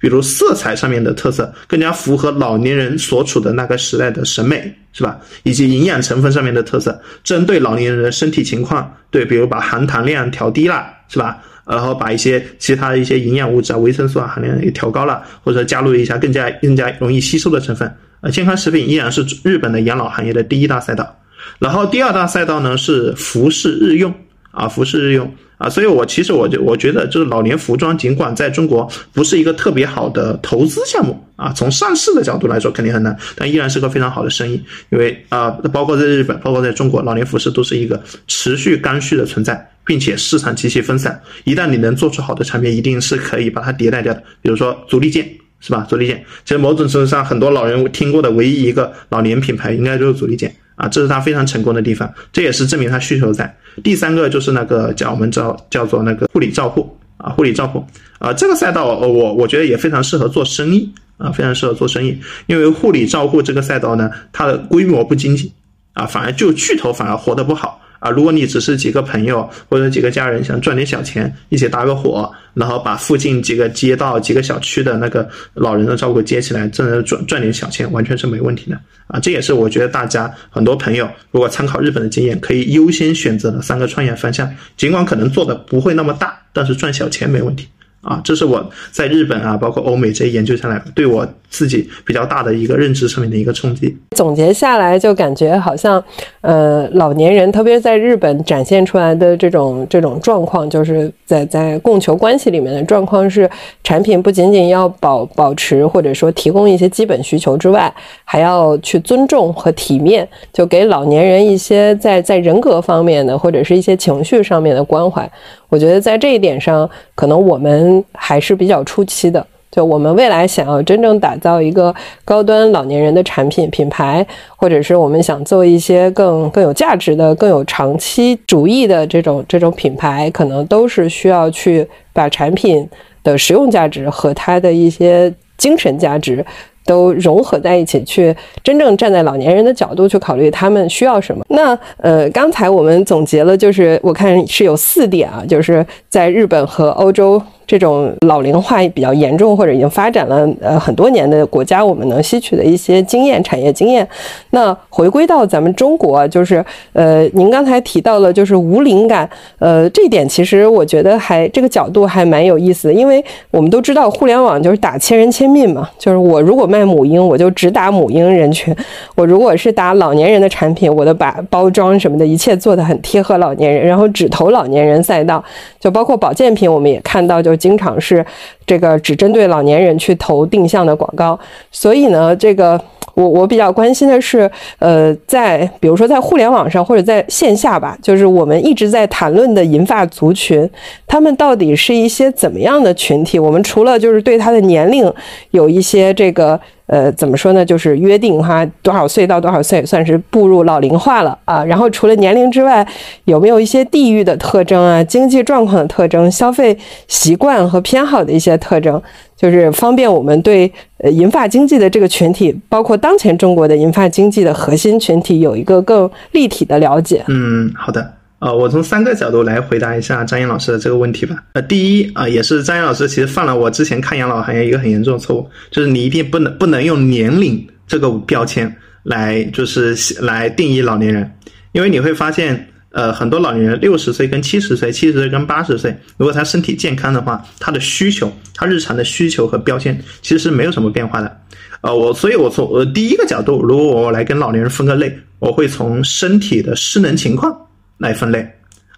[0.00, 5.20] 比如色彩上面的特色，更加符合老年人所处的那个时代的审美，是吧？
[5.44, 11.40] 以及营养成分上面的特色，针对老年人的身体情况，对，比如把含糖量调低了，是吧？
[11.64, 17.88] 然后把一些其他的一些营养物质啊、维生素啊含量也调高了，或者加入一下更加更加容易吸收的成分。
[18.20, 21.16] 呃，健康食品依然是日本的养老行业的第一大赛道。
[21.58, 24.12] 然后第二大赛道呢是服饰日用
[24.50, 44.22] 啊，服饰日用啊，所以我其实我就我觉得就是老年服装，尽管在中国不是一个特别好的投资项目啊，从上市的角度来说肯定很难，但依然是个非常好的生意，因为啊，包括在日本，包括在中国，老年服饰都是一个持续刚需的存在，并且市场极其分散，一旦你能做出好的产品，一定是可以把它迭代掉的。
[44.40, 45.28] 比如说足力健
[45.60, 45.86] 是吧？
[45.88, 50.52] 足力健其实某种程度上，很多老人听过的唯一一个老年品牌，应该就是足力健。
[50.82, 53.56] 啊，这是他非常成功的地方，这也是证明他需求在。
[53.84, 57.86] 第三个就是那个叫我们叫叫做那个护理照护啊，护理照护
[58.18, 65.52] 啊，这个赛道我我觉得也非常适合做生意啊，非常适合做生意，因为护理照护这个赛道呢，它的规模不经济
[65.92, 67.80] 啊，反而就巨头反而活得不好。
[68.02, 79.20] 啊，如果你只是几个朋友或者几个家人想赚点小钱，一起搭个伙，然后把附近几个街道、几个小区的那个老人的照顾接起来，真的赚赚点小钱，完全是没问题的啊！
[79.20, 87.68] 这也是我觉得大家很多朋友如果参考日本的经验，可以优先选择的三个创业方向，尽管可能做的不会那么大，但是赚小钱没问题。
[88.02, 93.96] 啊，这是我在日本啊，包括欧美这些研究下来，对我自己比较大的一个认知上面的一个冲击。
[94.16, 96.02] 总结下来，就感觉好像，
[96.40, 103.48] 呃，老年人，特别是在日本展现出来的这种这种状况，就是在在供求关系里面的状况是，
[103.84, 107.92] 产品不仅仅要保保持或者说提供一些基本需求之外，
[108.24, 115.30] 还要去尊重和体面，就给老年人一些在 在人格方面的或者是一些情绪上面的关怀。
[115.68, 119.44] 我觉得在这一点上，可能我们还是比较初期的。
[119.70, 121.92] 就我们未来想要真正打造一个
[122.26, 124.24] 高端老年人的产品品牌，
[124.54, 132.86] 或者是我们想做一些更更有价值的、更有长期主义的这种这种品牌，可能都是需要去把产品
[133.24, 136.44] 的实用价值和它的一些精神价值。
[136.84, 141.44] 都融合在一起，去真正站在老年人的角度去考虑他们需要什么。
[141.50, 147.40] 那呃，刚才我们总结了，就是我看是有四点啊，就是在日本和欧洲。
[147.72, 154.06] 这种老龄化比较严重或者已经发展了呃很多年的国家，我们能吸取的一些经验、产业经验。
[154.50, 159.26] 那回归到咱们中国，就是呃，您刚才提到了就是无灵感，
[159.58, 168.70] 呃，这一点其实我觉得还这个角度还蛮有意思的，因为我们都知道互联网就是打千人千面嘛，就是我如果卖母婴，我就只打母婴人群；
[169.14, 175.42] 我如果是打老年人的产品，我都把包装什么的一切做得很贴合老年人，然后只投老年人赛道，
[175.80, 177.56] 就包括保健品，我们也看到就。
[177.62, 178.26] 经常是
[178.66, 181.38] 这个只针对老年人去投定向的广告，
[181.70, 182.80] 所以呢，这个
[183.14, 190.68] 我我比较关心的是，呃，在比如说在互联网上或者在线下吧，就是我们一直在谈论的银发族群，
[191.06, 193.38] 他们到底是一些怎么样的群体？
[193.38, 195.12] 我们除了就是对他的年龄
[195.50, 196.58] 有一些这个。
[196.86, 197.64] 呃，怎么说呢？
[197.64, 201.64] 就是约定哈，多少岁到多少岁算是步入老龄化了啊？
[201.64, 202.86] 然后除了年龄之外，
[203.24, 206.76] 有没有一些地域的特征啊、经济状况的特征、消费
[207.08, 209.02] 习惯和偏好的一些的特征，
[209.36, 217.24] 就是方便我们对呃银发经济的这个群体，包括当前中国的银发经济的核心群体，有一个更立体的了解。
[217.28, 218.14] 嗯，好的。
[218.38, 221.36] 呃，我从三个角度来回答一下张岩老师的这个问题吧。
[221.52, 231.30] 呃，第一啊，也是张岩老师其实犯了我之前看养老行业一个很严重的错误，就是你一定不能不能用年龄这个标签来就是来定义老年人，
[231.70, 241.40] 因为你会发现，呃，很多老年人六十岁跟七十岁，七十岁跟八十岁，如果他身体健康的话，他的需求，他日常的需求和标签其实是没有什么变化的。
[241.80, 247.56] 呃，我所以，我从呃第一个角度，如果我来跟老年人分个类，我会从身体的失能情况。
[247.98, 248.44] 来分类，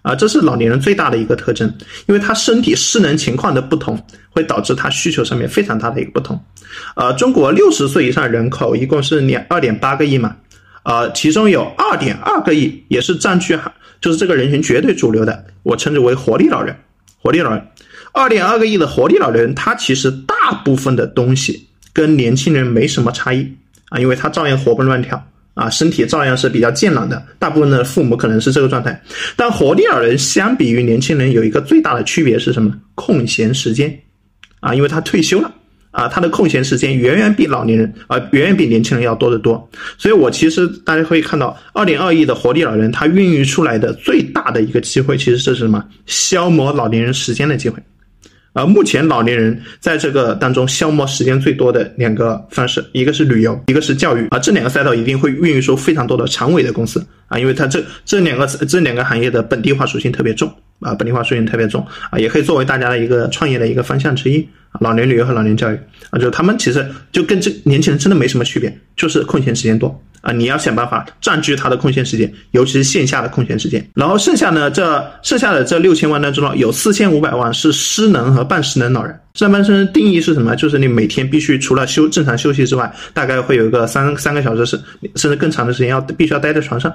[0.01, 1.71] 啊，这是老年人最大的一个特征，
[2.07, 6.43] 因为他身体失能情况的不同，会导致他需求上面非常大的一个不同。
[6.95, 10.35] 呃，中国六十岁以上人口一共是两二点八个亿嘛，
[10.85, 13.59] 呃，其中有二点二个亿也是占据，
[13.99, 16.75] 就是这个人群绝对主流的，我称之为活力老人。
[17.17, 17.67] 活力老人，
[18.13, 23.51] 二点二个亿的活力老人，他其实大部分的东西跟年轻人没什么差异
[23.89, 25.21] 啊，因为他照样活蹦乱跳。
[25.55, 29.01] 啊，身体照样是比较健朗的，大部分的父母可能是这个状态。
[29.37, 32.77] 但活力老人相比于年轻人有一个最大的区别是什么？
[32.93, 33.97] 空闲时间，
[34.59, 35.49] 啊，因为他退休了，
[35.95, 39.69] 啊，他的空闲时间远远比老年人啊，远远比年轻人要多得多。
[39.97, 45.81] 所以我其实大家可以看到，二点二亿的活力老人，他孕育出来的最大的一个机会，其实是什么？
[46.05, 47.81] 消磨老年人时间的机会。
[48.51, 64.47] 而目前老年人在这个当中消磨时间最多的两个方式，一个是旅游，一个是教育，啊，这两个赛道一定会孕育出非常多的长尾的公司啊，因为它这这两个这两个行业的本地化属性特别重啊，本地化属性特别重啊，也可以作为大家的一个创业的一个方向之一。
[64.81, 69.87] 老年旅游和老年教育啊，就他们其实就跟这年轻人真的没什么区别，就是空闲时间多
[70.19, 73.89] 啊，你要想办法占据他的空闲时间，尤其是线下的空闲时间。
[73.93, 79.17] 然后剩下呢，这剩下的这六千万当中呢，有四千五百万是失能和半失能老人。
[79.35, 80.53] 上半身定义是什么？
[80.57, 84.77] 就是你每天必须除了休正常休息之外，大概会有一个三三个小时是
[85.15, 86.93] 甚至更长的时间要必须要待在床上。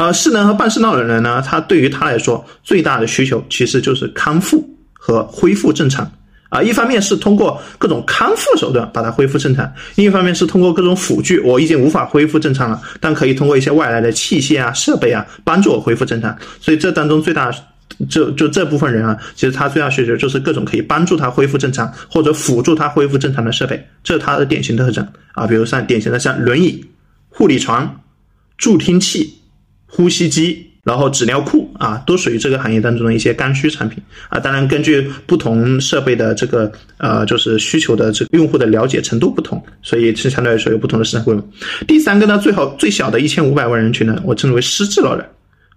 [0.00, 6.10] 呃，失能和半失能的人呢，他对于他来说最大的需求其实就是康复和恢复正常。
[6.48, 16.34] 啊，一方面是通过各种康复手段把它恢复正常，另一方面是通过各种辅具，我已经无法恢复正常了，但可以通过一些外来的器械啊、设备啊帮助我恢复正常。
[16.62, 17.52] 所以这当中最大，
[18.08, 25.46] 就就这部分人啊，其实他最大需求就是各种可以帮助他恢复正常或者辅助他恢复正常的设备，这是他的典型特征啊。
[25.46, 26.82] 比如像典型的像轮椅、
[27.28, 28.00] 护理床、
[28.58, 29.39] 助听器、
[29.90, 34.40] 呼吸机然后纸尿裤啊，都属于这个行业当中的一些刚需产品啊。
[34.40, 41.44] 当然，根据不同设备的这个呃，就是需求的这个用户的了解程度不同，所以是相对来说有不同的市场规模。
[41.86, 45.26] 第三个呢，最好最小的一千五百万人群呢，我称之为失智老人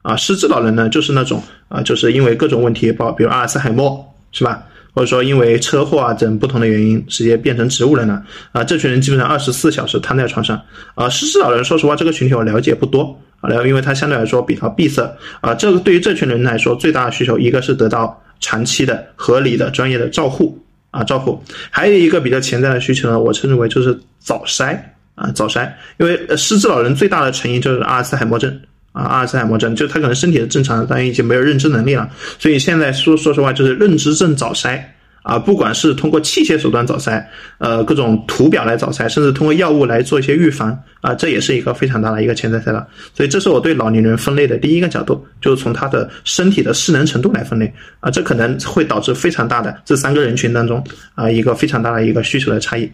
[0.03, 0.16] 啊。
[0.16, 4.64] 失智老人呢，就是那种啊，就是因为各种问题，包比如阿尔茨海默，是吧？
[4.94, 8.64] 或者说因为车祸啊等不同的原因，直接变成植物人了啊！
[8.64, 10.62] 这群人基本上二十四小时瘫在床上
[10.94, 11.10] 啊。
[11.10, 15.54] 失智老人，说实话，这个群体我了解不多啊，然后因为他相对来说比较闭塞啊。
[15.56, 20.58] 这个对于这群人来说，最大的需求一个是得到长期的、合理的、专业的照护
[20.91, 21.44] 啊，照护。
[21.72, 24.80] 还有一个比较潜在的需求呢，我称之为就是早筛
[25.16, 25.68] 啊，早筛。
[25.98, 28.62] 因为失智老人最大的成因就是阿尔茨海默症。
[28.94, 32.10] 啊，阿尔茨海默症，就他可能身体是正常的，但已经没有认知能力了。
[32.39, 34.80] 所以现在说说实话，就是认知症早筛
[35.24, 37.24] 啊，不管是通过器械手段早筛，
[37.58, 42.86] 呃，各种图表来早筛，甚至通过药物来做一些预防啊，这也是一个非常大的一个潜在赛道。
[43.16, 50.84] 所以这是我对老年人分类的第一个角度，就是从他的身体的失能程度来分类啊，这可能会导致非常大的这三个人群当中
[51.16, 52.91] 啊一个非常大的一个需求的差异。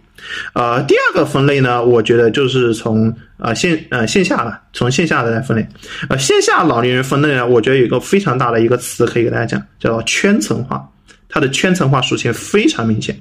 [0.54, 3.14] 呃，第二个分类呢，我觉得就是从。
[3.40, 5.66] 啊，线呃线下了，从线下的来分类，
[6.10, 10.86] 呃线下老年人分类呢，我觉得有一个非常大的一个词可以给大家讲，叫圈层化，
[11.30, 13.18] 它的圈层化属性非常明显，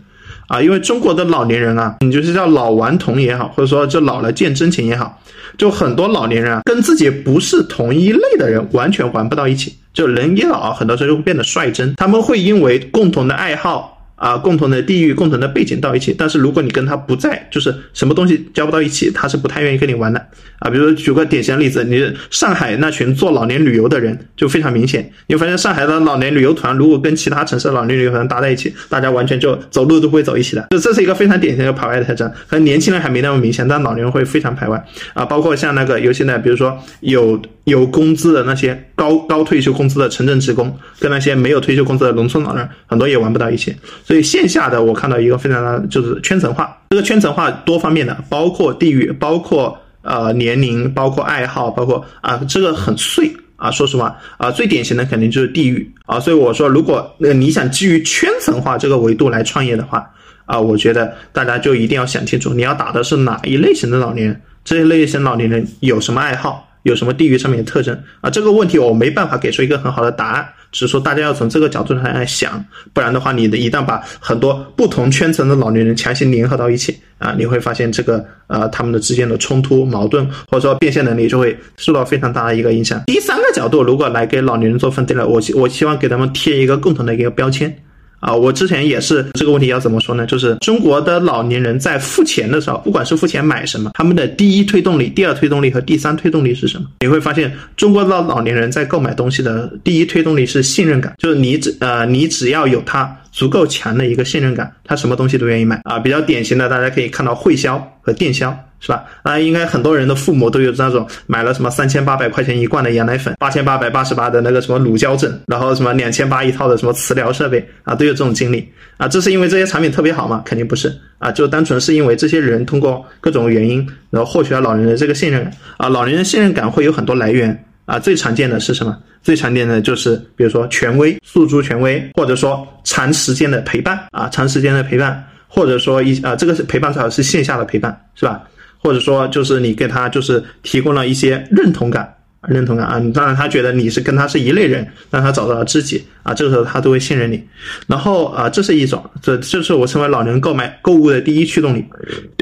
[0.48, 5.22] 啊，因为中国的老年人啊，你就是叫老顽童也好，或者说就老了见真情也好，
[5.56, 13.94] 就很多老年人啊，跟自己不是同一类的人完全玩不到一起，就人一老，很多时候就会变得率真，他们会因为共同的爱好。
[14.18, 20.18] 啊，共同的地域、共同的背景到一起，但是如果你跟他不在，就是什么东西交不到一起，他是不太愿意跟你玩的
[20.58, 20.68] 啊。
[20.68, 32.28] 比如说举个典型的例子，你上海那群做老年旅游的人就非常明显，你会发现上海的老年旅游团如果跟其他城市的老年旅游团搭在一起，大家完全就走路都不会走一起的，就这是一个非常典型的排外特征。
[32.48, 35.24] 可能年轻人还没那么明显，但老年人会非常排外啊。
[35.24, 37.40] 包括像那个有现在，比如说有。
[37.68, 43.76] 有工资的那些高高退休工资的城镇职工，跟那些没有退休工资的农村老人，很多也玩不到一起。
[44.08, 53.70] 所以线下的我看到一个非常大的就是圈层化，这个圈层化多方面的，包括地域，包括呃年龄，包括爱好，包括啊这个很碎啊。
[53.70, 56.18] 说实话啊，最典型的肯定就是地域啊。
[56.18, 60.10] 所以我说，如果那你想基于圈层化这个维度来创业的话
[60.46, 66.64] 啊，我觉得大家就一定要想清楚，你要打的是哪一类型的老年人，这些类型老年人有什么爱好。
[66.84, 68.30] 有什么地域上面的特征啊？
[68.30, 83.02] 这个问题我没办法给出一个很好的答案，只是说大家要从这个角度上来想，不然的话，你的一旦把很多不同圈层的老年人强行联合到一起啊，你会发现这个呃他们的之间的冲突、矛盾或者说变现能力就会受到非常大的一个影响。
[83.06, 87.74] 第三个角度，如果来给老年人做分类了，我我希望给他们贴一个共同的一个标签。
[88.20, 90.26] 啊，我之前也是这个问题要怎么说呢？
[90.26, 96.86] 就是中国的老年人在付钱的时候，不管是付钱买什么，他们的第一推动力、第二推动力和第三推动力是什么？
[97.00, 105.98] 你会发现，中国的老年人在购买东西的第一推动力是信任感，就是你只呃，你只要有他足够强的一个信任感，他什么东西都愿意买啊。
[105.98, 108.56] 比较典型的，大家可以看到汇销和电销。
[108.80, 109.04] 是吧？
[109.22, 119.08] 啊，应该很多人的父母都有那种买了什么三千八百块钱一罐的羊奶粉，八千八百八十八的那个什么乳胶枕，然后什么两千八一套的什么磁疗设备啊，都有这种经历啊。
[119.08, 120.42] 这是因为这些产品特别好吗？
[120.44, 125.88] 肯定不是啊，就单纯是因为这些人通过各种原因，然后获取了老人的这个信任啊。
[125.88, 128.96] 老年人信任感会有很多来源啊，最常见的是什么？
[129.20, 138.40] 最常见的就是比如说权威、诉诸权威，或者说长时间的陪伴啊，长时间的陪伴，或者说一啊，这个是陪伴，最好是线下的陪伴，是吧？
[138.78, 142.17] 或者说，就是你给他就是提供了一些认同感。
[142.46, 147.42] 认同感啊，当然他觉得你是跟他是一类人，让他找到了知己啊，这个时候他都会信任你。
[147.88, 151.84] 然后啊，这是一种，这这是我成为老年人购买购物的第一驱动力。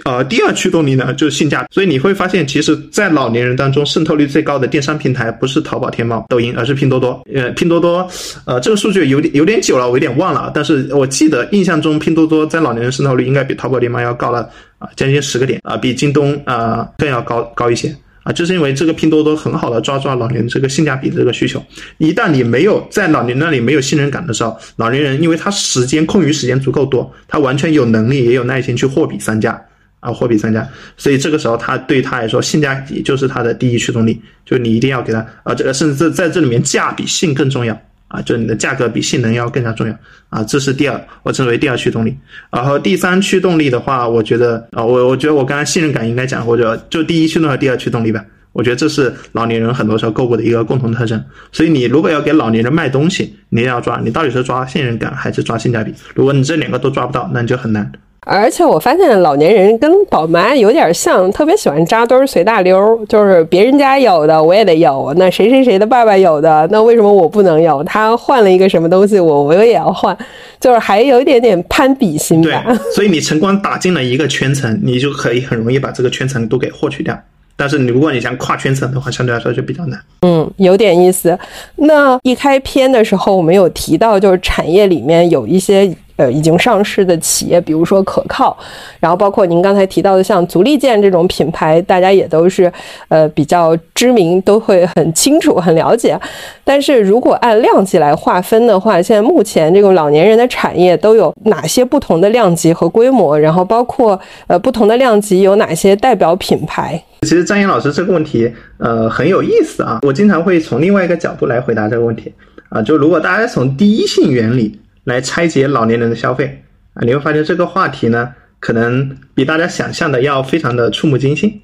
[0.04, 1.68] 呃，第二驱动力呢就是性价比。
[1.72, 7.22] 所以你会发现，其实，在老年人当中渗透率最高的电商平台不是淘宝、天猫、抖音，而是拼多多。
[7.34, 8.06] 呃，拼多多，
[8.44, 10.50] 呃，这个数据有点有点久了，我有点忘了。
[10.54, 17.96] 但是我记得印象中，拼多多在老年人渗透率应该比淘宝、天猫要高了啊，将近十个点啊，比京东啊更要高高一些。
[18.26, 21.62] 啊，就是因为这个拼多多很好的抓住了老年这个性价比的这个需求。
[21.98, 29.64] 一旦你没有在老年那里没有信任感的时候，老年人因为他时间空余时间足够多，他完全有能力也有耐心去货比三家
[30.00, 30.68] 啊，货比三家。
[30.96, 37.80] 所以这个时候他对他来说性价比就是他的第一驱动力，就你一定要给他啊，这个甚至在这里面价比性更重要。
[38.16, 39.94] 啊，就是你的价格比性能要更加重要
[40.30, 42.16] 啊，这是第二，我称为第二驱动力。
[42.50, 48.24] 然后第三驱动力的话，我觉得啊，我我觉得我刚才信任感应该讲，或者就第一驱动和第二驱动力吧。
[48.52, 51.22] 我觉得这是老年人很多时候购物的一个共同特征。
[51.52, 55.92] 所以你如果要给老年人卖东西，你也要抓，你到底是抓信任感还是抓性价比？
[56.14, 57.92] 如果你这两个都抓不到，那你就很难。
[58.28, 62.76] 而且我发现老年人跟宝妈有点像，特别喜欢扎堆儿随大溜，
[63.08, 67.84] 就是别人家有的我也得有，那谁谁谁的爸爸有的，那为什么我不能有？
[67.84, 70.16] 他换了一个什么东西，我我也要换，
[70.58, 72.64] 就是还有一点点攀比心吧。
[72.66, 77.16] 对，所以你成功打进了一个圈层，你就可以很容易把这个圈层都给获取掉。
[77.58, 79.98] 但是你如果你想跨圈层的话，相对来说就比较难。
[80.22, 81.38] 嗯，有点意思。
[81.76, 88.56] 那一开篇的时候，我们有提到，就是产业里面有一些呃已经上市的企业，比如说可靠，
[89.00, 92.72] 然后包括您刚才提到的像足力健这种品牌，大家也都是
[93.08, 96.18] 呃比较知名，都会很清楚、很了解。
[96.64, 103.38] 但是如果按量级来划分的话，现在目前这种老年人的产业都有哪些不同的量级和规模？
[103.38, 107.00] 然后包括呃不同的量级有哪些代表品牌？
[107.22, 110.00] 其实张岩老师这个问题，呃，很有意思啊。
[110.02, 112.32] 我经常会从另外一个角度来回答这个问题
[112.68, 112.80] 啊。
[112.82, 116.62] 就如果大家从第一性原理来拆解老年人的消费
[116.94, 121.62] 啊，你会发现这个话题呢，可能比大家想象的要非常的触目惊心。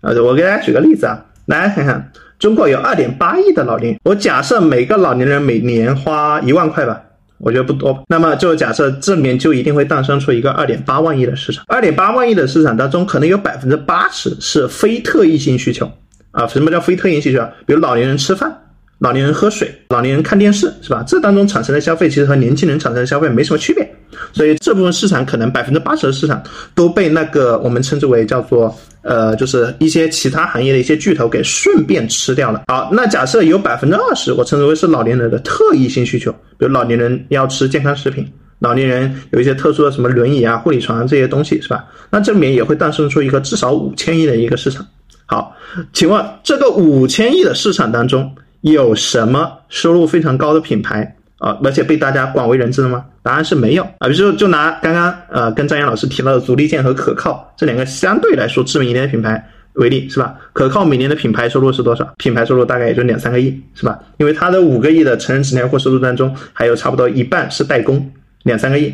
[0.00, 7.02] 呃，我给大家举个例子啊，来看看，中国有二点八亿的老年人，我假设每个老年人每年花一万块吧。
[7.38, 11.64] 我觉得不多，那么就假设这里面就一定会诞生出一个二点八万亿的市场。
[11.66, 15.90] 二点八万亿的市场当中，可能有百分之八十是非特异性需求
[16.30, 16.46] 啊。
[16.46, 17.44] 什么叫非特异性需求？
[17.66, 18.56] 比如老年人吃饭。
[19.04, 21.04] 老年人喝水，老年人看电视，是吧？
[21.06, 23.86] 这当中产生的消费其实和年轻人产生的消费没什么区别，
[24.32, 26.42] 所以这部分市场可能百分之八十的市场
[26.74, 32.62] 都被那个我们称之为叫做呃，就是一些其他行业的一些巨头给顺便吃掉了。
[32.68, 38.26] 好，那假设有百分之二十，我称之为是老年人的特异性需求，比如老年人要吃健康食品，
[38.60, 41.84] 老年人有一些特殊的什么轮椅啊、护理床这些东西，是吧？
[42.08, 44.86] 那这里面也会诞生出一个至少五千亿的一个市场。
[45.26, 45.54] 好，
[45.92, 48.34] 请问这个五千亿的市场当中。
[48.72, 53.04] 有什么收入非常高的品牌啊，而且被大家广为人知的吗？
[53.22, 54.08] 答案是没有啊。
[54.08, 60.34] 比如说，就拿刚刚呃跟张岩老师提到的足力健和可靠这两个相对来说知名一点的品牌为例，是吧？
[60.54, 62.10] 可靠每年的品牌收入是多少？
[62.16, 63.98] 品牌收入大概也就两三个亿，是吧？
[64.16, 68.10] 因为它的五个亿的成人纸尿裤收入当中，还有差不多一半是代工，
[68.44, 68.90] 两三个亿。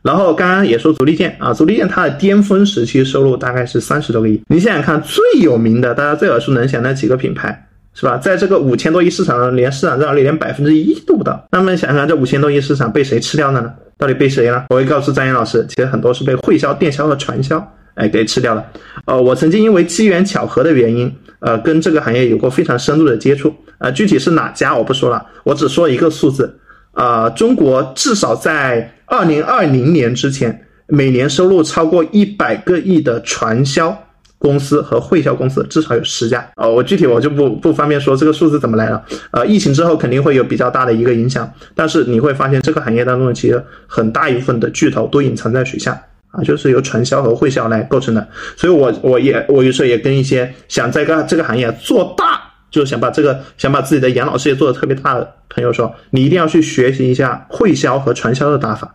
[0.00, 4.40] 然后刚刚也说足力健啊，足力健它的巅峰时期收入大概是三十多个亿。
[4.48, 7.66] 你想想看，最有名的，大家最耳熟能详的几个品牌。
[7.92, 8.16] 是吧？
[8.16, 11.44] 在这个五千多亿市场上，连市场占有率连百分之一都不到。
[11.50, 13.72] 那么想想，这五千多亿市场被谁吃掉的呢？
[13.98, 14.64] 到底被谁呢？
[14.70, 17.62] 我会告诉张岩老师，其实很多是被会销、电销和传销，
[17.94, 18.64] 哎，给吃掉了。
[19.04, 23.54] 呃，我曾经因为机缘巧合的原因，呃，跟这个行业有过非常深入的接触。
[23.78, 26.58] 呃，具体是哪家我不说了，我只说一个数字。
[26.92, 33.96] 呃，中国至少在二零二零年之前，每年收入超过一百个亿的传销。
[34.40, 39.04] 公司和会销公司至少有十家哦，我具体我就不不方便说这个数字怎么来了。
[39.32, 45.92] 呃，疫情之后肯定会有比较大的一个影响，但是你会发现这个行业当中其实很大一部分的巨头都隐藏在水下
[46.30, 48.26] 啊，就是由传销和会销来构成的。
[48.56, 58.94] 所以，我我也我有时候也跟一些想在个这个行业做大，就是想把这个想把自己的养老事业做得特别大的朋友说，你一定要去学习一下会销和传销的打法。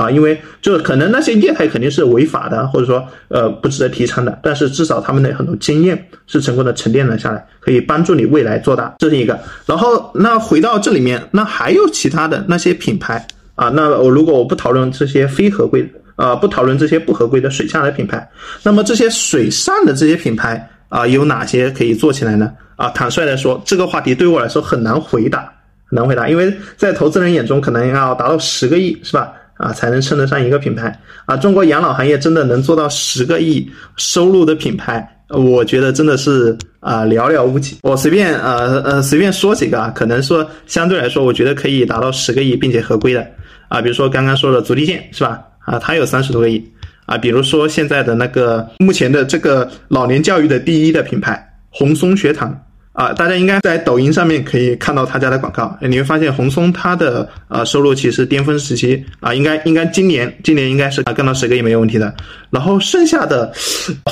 [0.00, 9.38] 啊，因为就可能那些业态肯定是违法的，或者说呃不值得提倡的，但是至少他们的很多经验是成功的沉淀了下来，可以帮助你未来做大，这是一个。
[9.66, 13.26] 然后那回到这里面，那还有其他的那些品牌
[13.56, 15.86] 啊，那我如果我不讨论这些非合规，
[16.16, 18.26] 呃不讨论这些不合规的水下的品牌，
[18.62, 22.50] 那么这些水上的这些品牌啊，有哪些可以做起来呢？
[22.76, 25.40] 啊，坦率的说，这个话题对我来说很难回答，
[25.84, 29.30] 很难回答，因为在投资人眼中可能要达到十个亿，是吧？
[29.60, 31.36] 啊，才能称得上一个品牌啊！
[31.36, 37.76] 中国养老行业真的能做到十个亿收入的品牌，我觉得真的是啊寥寥无几。
[37.82, 43.20] 我随便呃呃随便说几个啊，可能说相对来说，我觉得可以达到十个亿并且合规的
[43.68, 45.42] 啊，比如说刚刚说的足力健是吧？
[45.66, 46.66] 啊，它有三十多个亿
[47.04, 51.38] 啊，比如说现在的那个目前的这个老年教育的第一的品牌
[51.68, 52.58] 红松学堂。
[52.92, 62.12] 啊，大家应该在抖音上面可以看到他家的广告，你会发现红松它的呃收入其实巅峰时期啊，应该应该今年今年应该是啊干到十个亿没有问题的。
[62.50, 63.52] 然后剩下的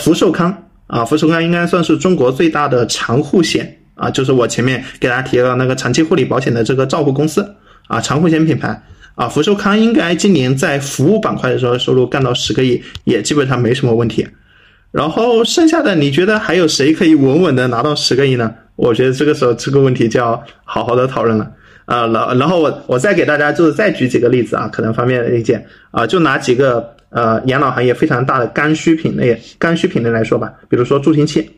[0.00, 0.56] 福寿康
[0.86, 7.52] 啊，福寿康应该算是中国最大的长护险啊，就是我前面给大家提到那个长期护理保险的这个照护公司
[7.88, 8.80] 啊，长护险品牌
[9.16, 14.24] 啊，福寿康应该今年在服务板块的时候收入干到十个亿也基本上没什么问题。
[14.92, 18.54] 然后剩下的你觉得还有谁可以稳稳的拿到十个亿呢？
[18.78, 21.50] 我觉得这个时候这个问题就要好好的讨论了。
[21.84, 31.50] 啊，然然后我我再给大家就是再举几个例子啊，可能方便理解啊，就拿几个呃养老行业非常大的刚需品类刚需品类来说吧，比如说助听器。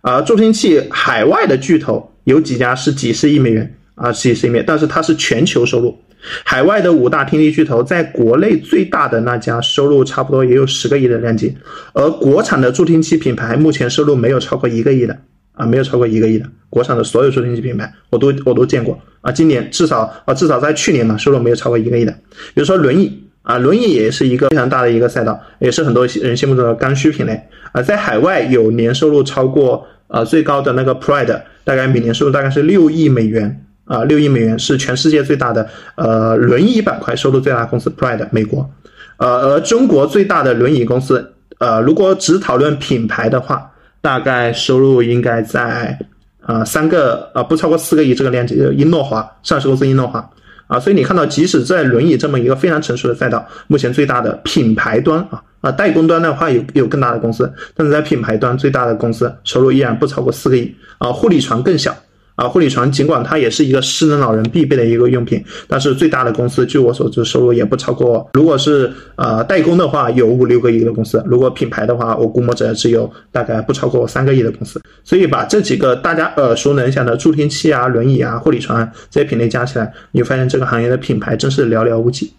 [0.00, 5.96] 啊，助听器海外的巨头有几家是几十亿美元啊，几十亿美元，但是它是全球收入。
[6.44, 11.56] 海外的五大听力巨头，在国内最大的那家收入差不多也有十个亿的量级，
[11.92, 15.16] 而国产的助听器品牌目前收入没有超过一个亿的。
[15.58, 18.98] 啊，没有超过一个亿的国产的所有助听器品牌，我都我都见过。
[19.20, 22.12] 啊，今年至少啊至少在去年嘛，收入没有超过一个亿的，
[22.54, 27.38] 比如说轮椅啊，轮椅也是一个非常大的一个赛道，也是很多人心目中的刚需品类。
[27.72, 33.64] 啊，在海外有年收入超过呃最高的那个 Pride，大概每年收入大概是六亿美元。
[33.84, 38.70] 啊，六亿美元是全世界最大的呃轮椅板块收入最大的公司，Pride 美国，
[39.16, 43.67] 呃，而中国最大的轮椅公司，呃，如果只讨论品牌的话，
[44.00, 45.98] 大概收入应该在
[46.40, 50.30] 啊三个啊不超过四个亿这个量级，英诺华上市公司英诺华
[50.66, 61.94] 啊，所以你看到，即使在轮椅这么一个非常成熟的赛道，目前最大的品牌端啊啊代工端的话有有更大的公司，但是在品牌端最大的公司收入依然不超过四个亿啊，护理床更小。
[62.38, 68.30] 啊，护理床尽管它也是一个失能老人必备的一个用品，但是最大的公司，据我所知，收入也不超过。
[68.32, 74.80] 如果是呃代工的话，有五六个亿的公司；如果品牌的话，我估摸着只有大概不超过三个亿的公司。
[75.02, 82.32] 所以把这几个大家耳熟能详的助听器啊、轮椅啊、护理床这些品类加起来，你发现这个行业的品牌真是寥寥无几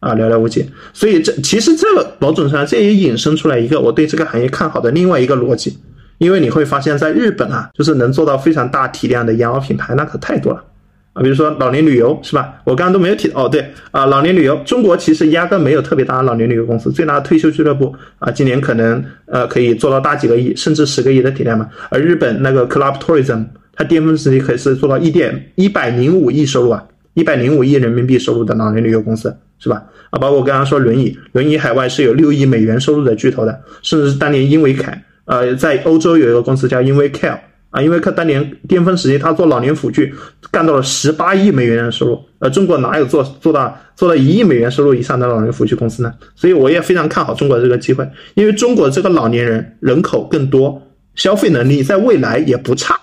[0.00, 0.68] 啊，寥寥无几。
[0.92, 5.78] 所以这其实这个某种上这也引申出来一个我对这个行业看好的另外一个逻辑。
[6.18, 10.62] 因为你会发现，在日本啊，就是能做到非常大体量的养老品牌，那可太多了
[11.12, 11.22] 啊。
[11.22, 12.54] 比如说老年旅游，是吧？
[12.64, 21.68] 我刚刚都没有提哦，对啊，老年旅游，中国其实压根没有特别大的老年旅游公司，最大的退休俱乐部啊，今年可能呃可以做到大几个亿，甚至十个亿的体量嘛。
[21.90, 23.44] 而日本那个 Club Tourism，
[23.74, 26.84] 它巅峰时期可以是做到一点一百零五亿收入啊，
[27.14, 29.82] 一百零五亿人民币收入的老年旅游公司，是吧？
[30.10, 35.02] 啊，包括我刚刚说轮椅，轮椅海外是有六亿美元收入的巨头的，甚至是当年英维凯。
[35.26, 37.38] 呃，在欧洲有一个公司叫英威 Care
[37.70, 40.14] 啊，英威克当年巅峰时期，他做老年辅具
[40.50, 42.20] 干到了十八亿美元的收入。
[42.38, 46.12] 呃，中国哪有做做到做到一亿美元收入以上的老年辅具公司呢？
[46.36, 50.80] 所以我也非常看好中国的这个机会，因为中国这个老年人人口更多，
[51.14, 53.00] 消费能力在未来也不差。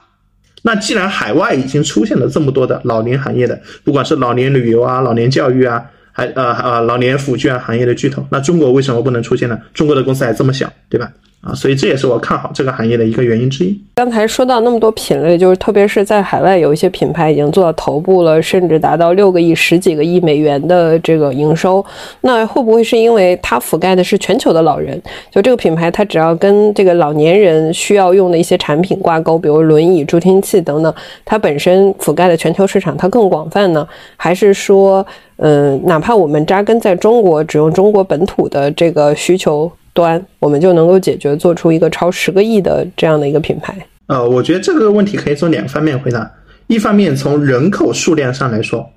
[0.62, 9.60] 那既然海外已经出现了这么多的老年行业的，不管是老年旅游啊、老年教育啊，还呃呃老年辅具啊行业的巨头，那中国为什么不能出现呢？
[9.74, 11.12] 中国的公司还这么小，对吧？
[11.42, 13.76] 啊，所以这也是我看好这个行业的一个原因之一。
[13.96, 21.84] 刚才说到那么多品类，就是特别是在海外有一些品牌已经做到头部了，甚至达到六个亿、十几个亿美元的这个营收。
[22.22, 25.02] 那会不会是因为它覆盖的是全球的老人？
[25.32, 30.94] 就这个品牌，它只要跟这个老年人需要用的一些产品挂钩，比如轮椅、助听器等等，
[31.26, 33.88] 它本身覆盖的全球市场它更广泛呢？
[34.16, 35.04] 还是说，
[35.38, 39.72] 嗯，哪怕我们扎根在中国，只用中国本土的这个需求？
[39.94, 43.76] 端，我们就能够解决做出一个超十个亿的这样的一个品牌。
[44.08, 46.30] 呃，我觉得这个问题可以从两方面回答。
[46.68, 48.90] 一方面从人口数量上来说，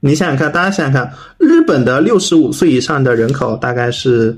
[0.00, 4.34] 你想想看，大家想想看，日本的六十五岁以上的人口大概是，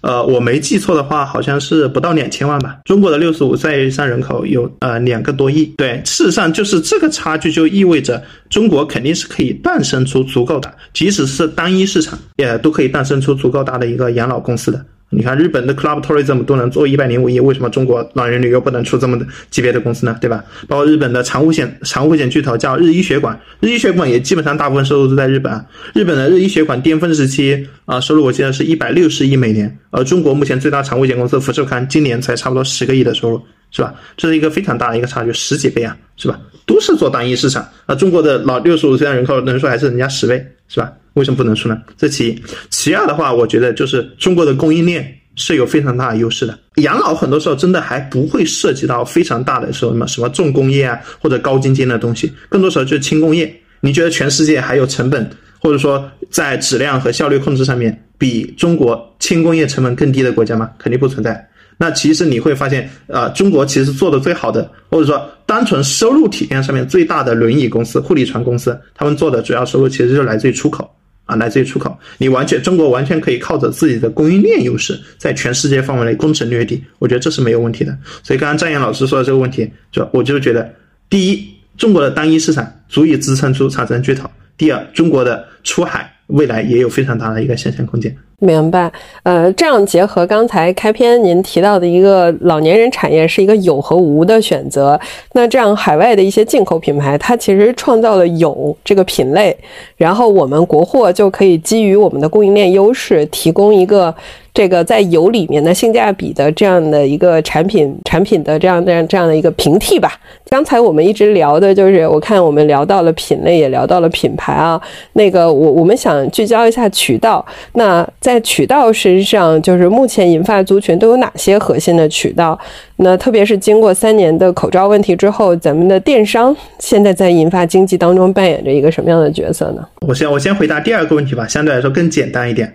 [0.00, 2.78] 呃，我没记错的话，好像是不到两千万吧。
[2.84, 5.66] 中国的六十五岁以上人口有呃两个多亿。
[5.76, 14.84] 对，事实上就是这个差距就意味着中国肯定是可以诞生出足够大，即使是单一市场也都可以诞生出足够大的一个养老公司的。
[15.14, 20.16] 你看日本的 Club Tourism 都能做一百零五亿，为什么中国老人旅游不能出这么级别的公司呢？
[20.22, 20.42] 对吧？
[20.66, 25.52] 包括日本的长护险长护险巨头叫日医血管，日医血管也基本上大部分收入都在日本。
[25.94, 33.94] 日本的日医血管巅峰时期啊，收入我记得是一百六十亿美元，而中国目前最大长护险公司福寿康今年才差不多十个亿的收入，是吧？
[34.16, 36.40] 这是一个非常大的一个差距，十几倍啊，是吧？
[36.64, 40.90] 都是做单一市场啊，中国的老六十五岁的人口人数还是人家十倍，是吧？
[41.14, 41.80] 为什么不能出呢？
[41.96, 46.58] 这其一，其二的话，我觉得就是中国的供应链是有非常大的优势的。
[46.76, 53.52] 养老很多时候真的还不会涉及到非常大的什么什么重工业啊，或者高精尖的东西，更多时候就是轻工业。
[53.80, 55.28] 你觉得全世界还有成本，
[55.60, 60.70] 或者说在质量和效率控制上面比中国轻工业成本更低的国家吗？
[60.78, 61.48] 肯定不存在。
[61.78, 70.88] 那其实你会发现，呃，中国其实做的最好的，或者说单纯收入体验上面最大的轮椅公司、护理床公司，他们做的主要收入其实就来自于出口。
[71.24, 77.96] 啊，来自于出口，你完全中国完全可以靠着自己的供应链优势，在全世界范围内攻城略地，我觉得这是没有问题的。
[78.22, 80.74] 所以刚刚张岩老师说的这个问题，就我就觉得，
[81.08, 88.16] 第一，中国的单一市场足以支撑出长城巨头；第二，中国的出海未来也有非常大的一个想象空间。
[88.42, 88.90] 明白，
[89.22, 94.98] 呃，这样结合刚才开篇您提到的一个老年人产业是一个有和无的选择，
[95.34, 99.56] 那这样海外的一些进口品牌，它其实创造了有这个品类，
[99.96, 104.12] 然后我们国货就可以基于我们的供应链优势，提供一个
[104.54, 110.12] 这个在油里面的性价比的这样的一个产品产品的这样这样这样的一个平替吧。
[110.50, 114.80] 刚才我们一直聊的就是，我看我们聊到了品类，也聊到了品牌啊。
[115.14, 117.44] 那个我我们想聚焦一下渠道。
[117.72, 122.58] 那在渠道身上，就是目前银发族群都有哪些核心的渠道？
[122.96, 129.82] 那特别是经过三年的口罩问题之后，咱们的电商现在在银发经济当中扮演着一个什么样的角色呢？
[130.06, 132.70] 我先我先回答第二个问题吧，相对来说更简单一点。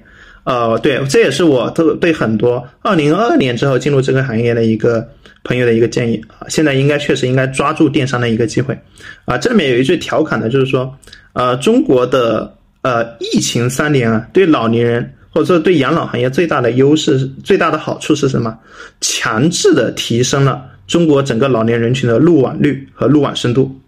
[0.48, 5.06] 呃，对，这也是我特对很多二零二二年之后进入这个行业的一个
[5.44, 6.48] 朋友的一个建议啊。
[6.48, 8.80] 现在应该确实应该抓住电商的一个机会
[9.26, 9.38] 啊。
[9.38, 10.98] 这里面有一句调侃的，就是说，
[11.34, 15.14] 呃，中国的呃疫情三年啊，对老年人。
[15.30, 18.58] 或者说，对养老行业最大的优势、最大的好处是什么？
[19.02, 23.80] 强制的提升了中国整个老年人群的入网率和入网深度。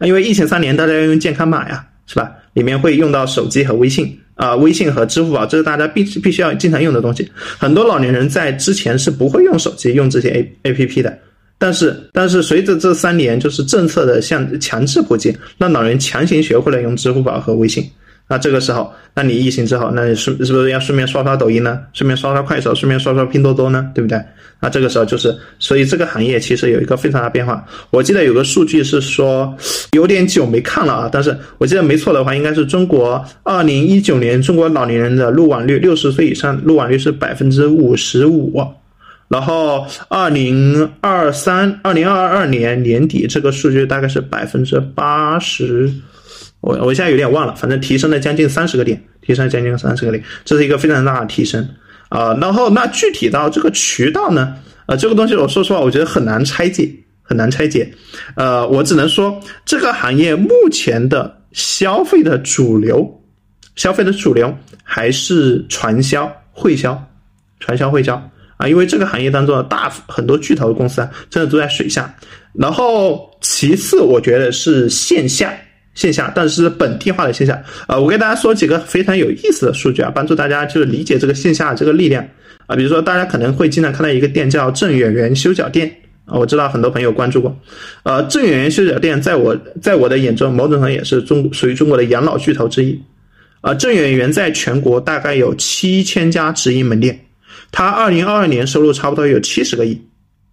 [0.00, 2.32] 因为疫情三年，大家要用健康码呀，是吧？
[2.54, 7.30] 里面会用到手机和微信啊，微信和支付宝，这是大家必必须要经常用的东西。
[7.58, 11.18] 很多老年人在之前是不会用手机、用这些 A A P P 的，
[11.58, 17.84] 但是但是随着这三年就是政策的向强制普及，让老人强行学会了用支付宝和微信。
[18.30, 21.80] 那这个时候，那你疫情之后，那你是是不是要顺便刷刷抖音呢？
[21.92, 23.90] 顺便刷刷快手，顺便刷刷拼多多呢？
[23.92, 24.22] 对不对？
[24.60, 27.66] 那这个时候就是，所以这个行业其实有一个非常大变化。
[27.90, 29.52] 我记得有个数据是说，
[29.96, 38.64] 有点久没看了啊，但是我记得没错的话，应该是中国二零一九年中国老年人的入网率，六十岁以上入网率是百分之五十五，
[39.26, 45.90] 然后二零二三、二零二二年年底这个数据大概是百分之八十。
[46.60, 51.66] 我我现在有点忘了，反正提升了将近三十个点，提升了将近三十个点，这是一个非常大的提升
[52.10, 52.36] 啊。
[52.40, 54.54] 然后那具体到这个渠道呢，
[54.86, 56.90] 呃，这个东西我说实话，我觉得很难拆解，
[57.22, 57.90] 很难拆解。
[58.36, 63.22] 呃，我只能说这个行业目前的消费的主流，
[63.76, 67.02] 消费的主流还是传销、会销、
[67.58, 68.16] 传销、会销
[68.58, 72.14] 啊，因为这个行业当中的大很多巨头公司啊，真的都在水下。
[72.52, 75.50] 然后其次，我觉得是线下。
[76.00, 82.26] 线下，但是本地化的线下，呃，我给大家说几个非常有意思的数据啊，帮助大家就是理解这个线下这个力量
[82.66, 82.74] 啊。
[82.74, 85.94] 比如说，大家可能会经常看到一个店叫郑远源修脚店
[86.24, 87.54] 啊，我知道很多朋友关注过。
[88.04, 92.98] 呃，郑远源修脚店在我在我的眼中，某种程度也是中属于中国的养老巨头之一。
[93.60, 97.20] 啊，郑远源在全国大概有七千家直营门店，
[97.70, 100.00] 它二零二二年收入差不多有七十个亿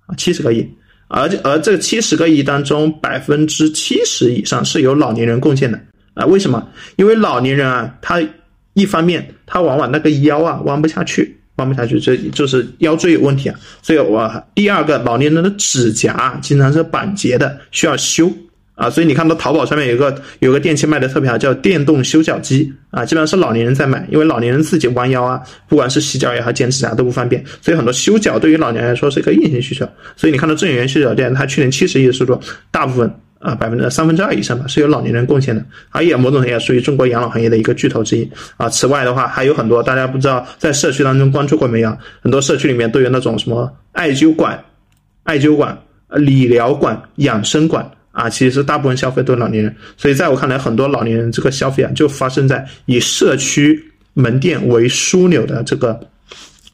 [0.07, 0.69] 啊，七十个亿。
[1.07, 5.79] 而而这七十个亿当中，百分之七十以上是由老年人贡献的
[6.13, 6.25] 啊？
[6.25, 6.67] 为什么？
[6.97, 8.21] 因为老年人啊，他
[8.73, 13.59] 一方面他往往那个腰啊弯不下去，弯不下去，这就是腰椎有问题啊。
[13.81, 18.31] 所以我第二个，老年人的指甲经常是板结的，需要修。
[18.77, 29.83] 啊，所以你看到淘宝上面有个有个电器卖的特别好，叫电动修脚机啊，基本上是老年人在买，因为老年人自己弯腰啊，不管是洗脚也好，剪指甲都不方便，所以很多修脚对于老年人来说是一个硬性需求。
[30.15, 38.69] 所以你看到正源修脚店，它去年七十亿的收入，大部分啊百分之三分之二以上吧，是由老年人贡献的，而也某种也属于中国养老行业的一个巨头之一啊。
[38.69, 41.97] 此外的话，还有很多大家不知道在社区当中关注过没有？
[42.21, 44.63] 很多社区里面都有那种什么艾灸馆、
[45.23, 45.75] 艾灸馆、
[46.09, 47.89] 理疗馆、养生馆。
[48.17, 53.79] 啊，其实大部分消费都是老年人，所以在我看来，很多老年人这个消费啊，就发生在以社区
[54.15, 55.99] 门店为枢纽的这个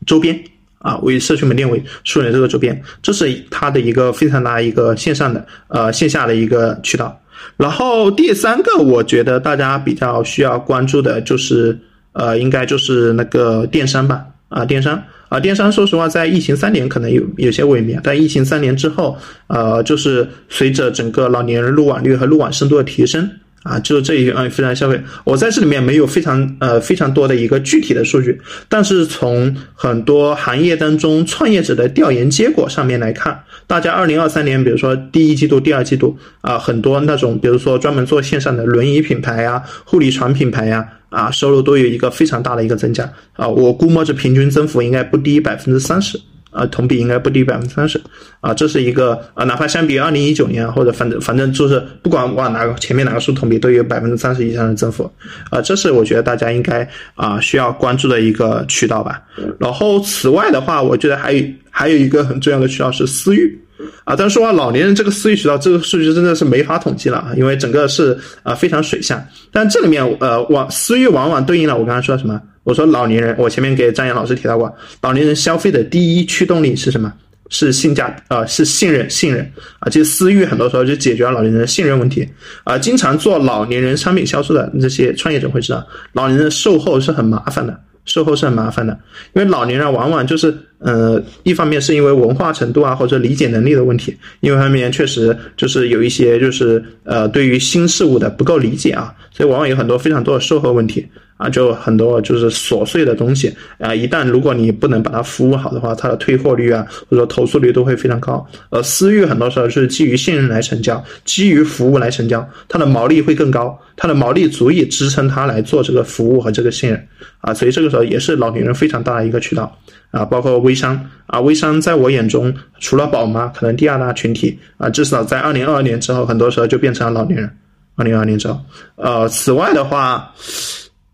[0.06, 0.42] 周边
[0.78, 7.20] 啊，为社区门店为枢纽这个周边，这是它的一个非常大一个线上的呃线下的一个渠道。
[7.58, 11.78] 然后第三个，我觉得大家比较需要关注的就是
[12.14, 14.24] 呃，应该就是那个电商吧，
[14.54, 15.02] 啊，电商。
[15.30, 23.28] 啊，电商说实话，在疫情三年可能有有些萎靡，但疫情三年之后，呃，就是随着整个老年人入网率和入网深度的提升，
[23.64, 25.02] 啊，就是这一嗯非常消费。
[25.24, 28.40] 我在这里面没有非常呃非常多的一个具体的数据，
[28.70, 40.88] 但是从很多行业当中创业者的调研结果上面来看，大家二零二三年，比如说第一季度、第二季度啊，很多那种比如说专门做线上的轮椅品牌呀、护理床品牌呀。
[41.14, 46.20] 啊，收入都有一个非常大的一个增加啊，我估摸着平均增幅应该不低百分之三十
[46.54, 48.00] 啊，同比应该不低于百分之三十
[48.40, 55.12] 啊，这是一个啊，哪怕相比二零一九年或者反正反正就是不管往哪个前面哪个数同比都有百分之三十以上的增幅
[55.50, 59.22] 啊，这是我觉得大家应该啊需要关注的一个渠道吧。
[59.60, 63.60] 然后此外的话，我觉得还有还有一个很重要的渠道是私域。
[64.06, 69.26] 啊，但是说话，老年人这个私域渠道，这个数据真的是没法统计了啊，因为整个是啊非常水下。
[69.52, 72.40] 但这里面呃，往私域往往对应了我刚才说什么？
[72.64, 77.14] 我说老年人，我前面给张岩老师提到过，老年人消费的第一驱动力是什么？
[77.50, 79.48] 是性价呃，是信任，信任
[79.80, 79.90] 啊。
[79.90, 82.28] 其实私域很多时候就解决了老年人的信任问题
[82.64, 82.80] 啊。
[82.80, 87.80] 经常做老年人商品销售的这些创业者会知道，老年人售后是很麻烦的。
[88.06, 89.00] 售后是很麻烦的，
[89.34, 90.54] 因为老年人往往就是
[90.84, 101.08] 呃，一方面是因为文化程度啊或者理解能力的问题，另一方面确实就是有一些就是呃对于新事物的不够理解啊，所以往往有很多非常多的售后问题。
[101.36, 108.46] 啊，就很多就是琐碎的东西啊，一旦如果你不能把它服务好的话，它的退货率啊，或者说投诉率都会非常高。
[108.70, 117.08] 而私域很多时候是基于信任来成交，基于服务来成交，它的毛利会更高，它的毛利足以支撑它来做这个服务和这个信任
[117.42, 119.76] 啊，所以这个时候也是老年人非常大的一个渠道
[120.14, 127.50] 啊，包括微商啊，微商在我眼中除了宝妈，可能第二大群体啊，至少在二零二二年之后，很多时候就变成了老年人。
[127.96, 128.58] 二零二二年之后，
[128.96, 130.32] 呃，此外的话。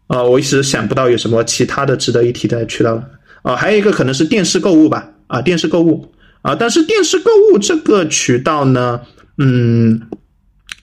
[0.07, 3.03] 啊，我一时想不到有什么其他的值得一提的渠道了。
[3.43, 5.07] 啊，还有一个可能是电视购物吧。
[5.27, 6.11] 啊，电视购物。
[6.41, 8.99] 啊，但是电视购物这个渠道呢，
[9.37, 10.01] 嗯，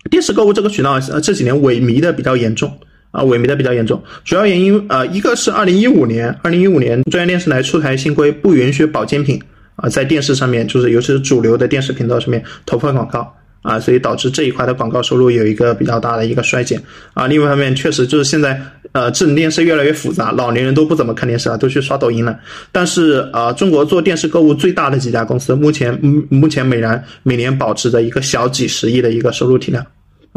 [0.09, 2.73] 电视购物这个渠道这几年萎靡的比较严重。
[3.17, 4.03] 啊，萎靡的比较严重。
[4.25, 9.41] 主要原因呃，一个是二零一五年，二零一五年中央电视台出台新规，不允许保健品
[9.77, 13.33] 啊在电视上面，就是尤其是主流的电视频道上面投放广告。
[13.63, 16.81] 啊，所以导致这一块的广告收入有一个比较大的一个衰减
[17.15, 17.27] 啊。
[17.27, 18.61] 另外一方面，确实就是现在
[18.93, 22.39] 呃智能电视越来越复杂，老年人都不怎么看电视了，都去刷抖音了。
[22.71, 25.99] 但是啊，中国做电视购物最大的几家公司，目前
[26.31, 29.85] 目前美然每年保持着一个小几十亿的一个收入体量，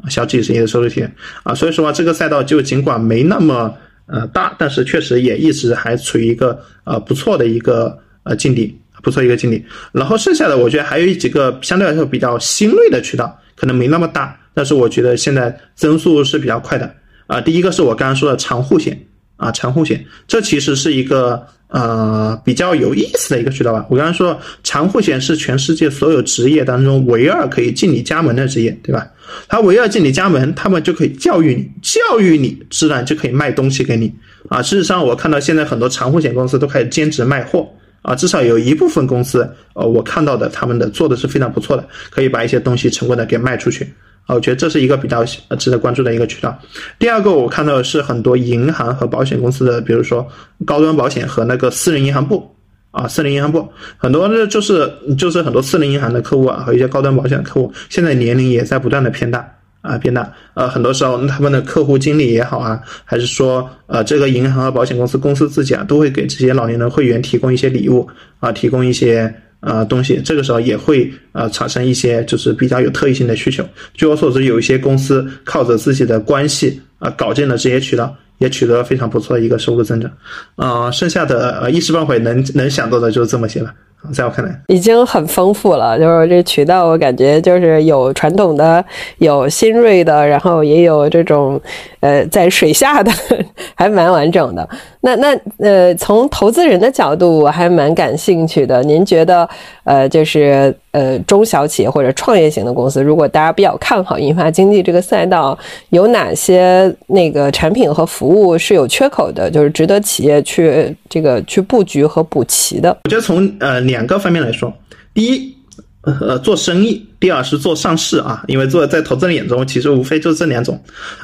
[0.08, 1.56] 小几十亿的收入体验啊。
[1.56, 3.74] 所以说啊，这个赛道就尽管没那么
[4.06, 8.80] 呃大，但是确实也一直还处于一个呃不错的一个呃境地。
[9.02, 16.94] 不错一个境地，然后剩下的我觉得还有几个相对来说比较新锐的渠道，可能没那么大，但是我觉得现在增速是比较快的
[17.26, 17.40] 啊。
[17.40, 19.02] 第一个是我刚刚说的长户险
[19.40, 23.86] 啊，长护险，这其实是一个呃比较有意思的一个渠道吧。
[23.90, 29.08] 我刚刚说长护险是全世界所有职业当中唯二可以进你家门的职业，对吧？
[29.48, 34.14] 它唯二进你家门，他们就可以教育你，教育你，自然就可以卖东西给你
[34.50, 34.62] 啊。
[34.62, 37.68] 事实上，我看到现在很多长护险公司都开始兼职卖货。
[38.02, 43.86] 啊，至少有一部分公司，呃，我看到的他们的做的是非常不错的，可以把一些东西成功的给卖出去。
[44.34, 45.24] 我觉得这是一个比较
[45.58, 46.58] 值得关注的一个渠道。
[46.98, 50.28] 第二个，我看到的是很多银行和保险公司的，比如说
[50.66, 52.50] 高端保险和那个私人银行部，
[52.92, 53.68] 啊，私人银行部
[53.98, 59.48] 很多的就是就是很多私人银行的客户啊和一些高端保险的客户，现在年龄也在不断的偏大。
[59.82, 68.06] 啊，变大，呃，很多时候他们的客户经理也好啊，还是说，呃，这个银行和保险公司公司自己啊，都会给这些老年人会员提供一些礼物
[68.42, 73.64] 啊，提供一些呃东西，这个时候也会呃产生一些就是比较有特异性的需求。
[73.94, 80.12] 据我所知，有一些公司靠着自己的关系啊，搞进了这些渠道，也取得了非常不错的一个收入增长。
[80.56, 83.74] 啊，剩下的呃一时半会能能想到的就是这么些了。
[84.14, 86.00] 在我看来，已经很丰富了。
[86.00, 88.84] 就是这渠道，我感觉就是有传统的，
[89.18, 91.62] 有新锐的，然后也有这种，
[92.00, 93.12] 呃，在水下的，
[93.76, 94.70] 还蛮完整的。
[95.02, 98.84] 那那呃，从投资人的角度，我还蛮感兴趣的。
[98.84, 99.50] 您觉得，
[99.84, 105.58] 呃，就是呃，中小企业或者创业型的公司，如果大家比较看好银发经济这个赛道，
[105.90, 112.96] 有哪些那个产品和服务是有缺口的，就是值得企业去这个去布局和补齐的？
[113.04, 113.80] 我觉得从呃。
[113.90, 114.72] 两个方面来说，
[115.16, 115.56] 第一，
[116.02, 118.44] 呃，做生意；第二是做上市啊。
[118.48, 120.80] 因为做在投资人眼中，其实无非就是这两种。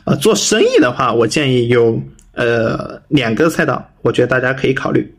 [0.06, 2.00] 呃，做生意的话，我建议有
[2.36, 5.12] 呃两个赛道，我觉得大家可以考虑。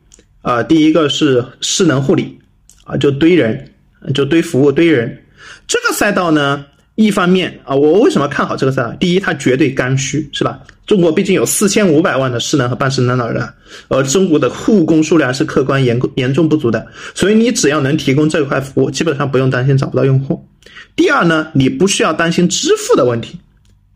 [0.43, 2.39] 呃，第一个是势能护理
[2.85, 3.69] 啊，就堆人，
[4.15, 5.21] 就堆服务堆人。
[5.67, 6.65] 这个赛道呢，
[6.95, 8.93] 一方面啊，我为什么看好这个赛道？
[9.01, 10.61] 第一，它绝对刚需，是吧？
[10.87, 13.45] 中国毕竟有四千五百万的失能和半失能老人，
[13.89, 20.47] 而中国的护工数量是客观严严重不足的，所以你只要能提供这块服务，基本上不用担心找不到用户。
[20.95, 23.37] 第二呢，你不需要担心支付的问题，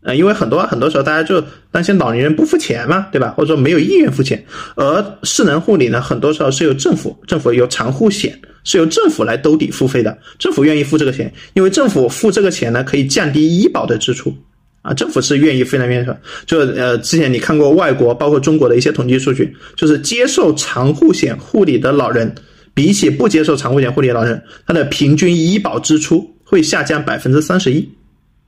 [0.03, 3.33] 呃，因为很多很多时候大家就担心老年人不付钱嘛，对吧？
[3.37, 4.43] 或者说没有意愿付钱，
[4.75, 14.33] 而智能护理呢，很多时候是由政府，政府有长护险，是由政府来兜底付费的，政府愿意付这个钱，因为政府付这个钱呢，可以降低医保的支出。
[14.83, 16.07] 啊，政府是愿意非常愿意，
[16.47, 22.33] 就呃，之前你看过外国，包括中国的一些统计数据，就是接受长护险护理的老人，
[22.73, 27.87] 比起不接受长护险护理的老人，他的平均医保支出会下降百分之三十一，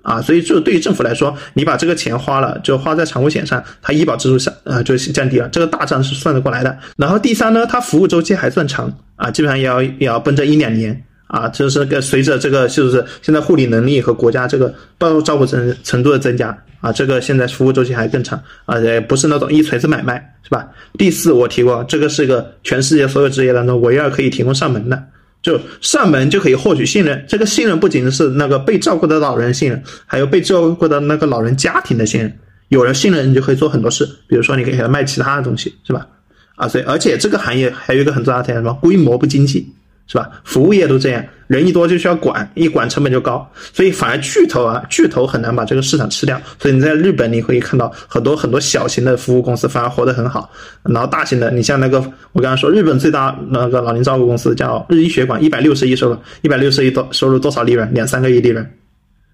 [0.03, 6.77] 啊，所以就对于政府来说，你把这个钱花了，就花在长护险上，它医保支出上呃就降低了，这个大账是算得过来的。
[6.97, 11.03] 然后第三呢，它服务周期还算长啊，基本上也要也要奔着一两年。
[11.27, 20.67] 啊，就是个随着这个，就是现在护理能力和国家这个照照顾程程度的增加啊，这个现在服务周期还更长啊，也不是那种一锤子买卖，是吧？
[20.95, 25.03] 第四，我提过，这个是个全世界所有职业当中唯二可以提供上门的，
[25.43, 27.23] 就上门就可以获取信任。
[27.27, 32.39] 这个信任不仅是那个被照顾的老人信任，还有被照顾的那个老人家庭的信任。
[32.69, 36.07] 有了信任，你就可以做很多事，比如说你可以给他卖其他的东西，是吧？
[36.55, 38.73] 啊，所以而且这个行业还有一个很重要的特点，什么？
[38.81, 39.71] 规模不经济。
[40.05, 40.29] 是吧？
[40.43, 46.39] 服务业都这样，人一多就需要管，一管成本就高，所以反而巨头啊，巨头很难把这个市场吃掉。
[46.59, 50.49] 所以你在日本你可以看到很多很多小型的服务公司反而活得很好，
[50.83, 57.91] 然后大型的，你像那个我刚才说日本最大那个老龄照顾公司叫日医学馆，一百六十亿收入，一百六十亿多收入多少利润？
[57.93, 58.69] 两三个亿利润。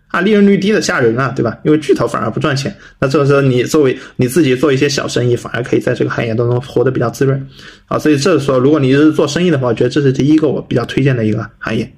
[0.09, 1.57] 啊，利润率低的吓人啊，对吧？
[1.63, 7.47] 因为巨头反而不赚钱，那这个时候你作为你自己做一些小生意，反而可以在这个行业当中活得比较滋润
[7.85, 7.97] 啊。
[7.99, 11.91] 所以这时候，如果你是做生意的话，我觉得这是第一个我比较推荐的一个行业。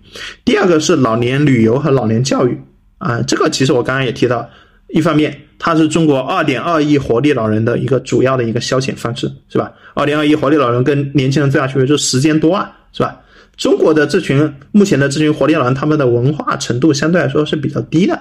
[0.44, 2.60] 第二个是老年旅游和老年教育
[2.98, 4.50] 啊，这个其实我刚刚也提到，
[4.90, 9.72] 一方面它是中国二点二亿活力老人的一个主要的一个消遣方式，是吧？
[9.94, 13.18] 二点二亿活力老人跟年轻人最大区别就是时间多啊，是吧？
[13.58, 18.20] 中国的这群目前的这群活力老人，他们的文化程度相对来说是比较低的，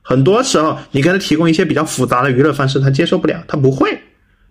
[0.00, 3.98] 很多时候你给他提供一些比较复杂的娱乐方式，他接受不了，他不会。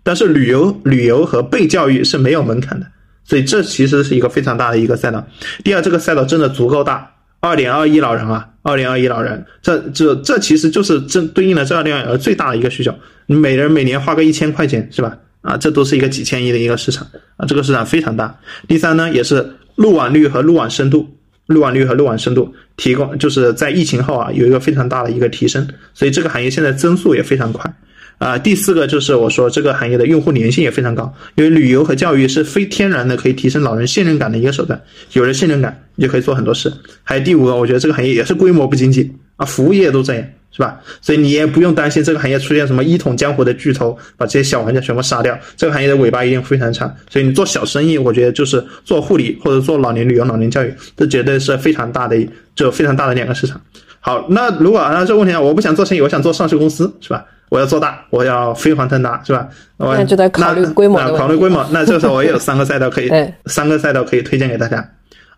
[0.04, 2.86] 但是旅游、旅游和被教育是没有门槛的，
[3.24, 5.26] 所以这其实是一个非常大的一个赛道。
[5.64, 7.10] 第二，这个赛道真的足够大，
[7.40, 12.94] 二点二亿老人啊，二点二亿老人，这这这其实就是正对应了这二点二亿最大的一个需求。
[13.26, 15.18] 你每人每年花个一千块钱是吧？
[15.42, 17.06] 啊，这都是一个几千亿的一个市场
[17.36, 18.34] 啊，这个市场非常大。
[18.68, 19.57] 第三呢，也是。
[19.78, 21.08] 路网率和路网深度，
[21.46, 25.64] 路网率和路网深度提供，就是在疫情后啊，有一个非常大的一个提升，
[25.94, 27.72] 所以这个行业现在增速也非常快。
[28.18, 36.72] 啊，第四个就是我说这个行业的用户粘性也非常高，因为旅游和教育是非天然的可以提升老人信任感的一个手段，有了信任感，你就可以做很多事。
[37.04, 40.24] 还有第五个，我觉得这个行业也是规模不经济啊，服务业都这样。
[40.50, 40.80] 是吧？
[41.00, 45.38] 所以你也不用担心这个行业出现什么一统江湖的巨头把这些小玩家全部杀掉。
[45.56, 46.92] 这个行业的尾巴一定非常长。
[47.08, 52.16] 所以你做小生意，我觉得就是做护理或者做老年旅游、老年教育，这绝对是非常大的，
[52.54, 53.60] 就非常大的两个市场。
[54.00, 57.24] 好，那如果啊这个问题啊，我不想做生意，我想做上市公司，是吧？
[57.50, 59.48] 我要做大，我要飞黄腾达，是吧？
[59.78, 60.98] 那就得考虑规模。
[61.16, 63.10] 考虑规模， 那这个时候我也有三个赛道可以，
[63.46, 64.86] 三个赛道可以推荐给大家。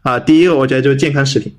[0.03, 1.55] 啊，第一个我觉得就是健康食品。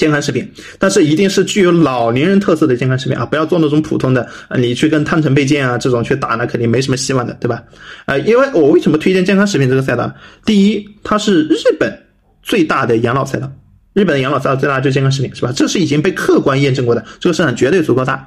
[0.00, 3.26] 健康食品，但是一定是具有老年人特色的健康食品啊！
[3.26, 4.26] 不要做那种普通的，
[4.56, 7.62] 你去跟汤臣倍健啊这种去打，那肯定没什么希望的，对吧？
[8.06, 10.10] 呃，因为我为什么推荐健康食品这个赛道？
[10.46, 12.02] 第一，它是日本
[12.42, 13.52] 最大的养老赛道，
[13.92, 15.52] 日本的养老赛道最大就是健康食品，是吧？
[15.54, 18.26] 这是已经被客观验证过的，这个市场绝对足够大。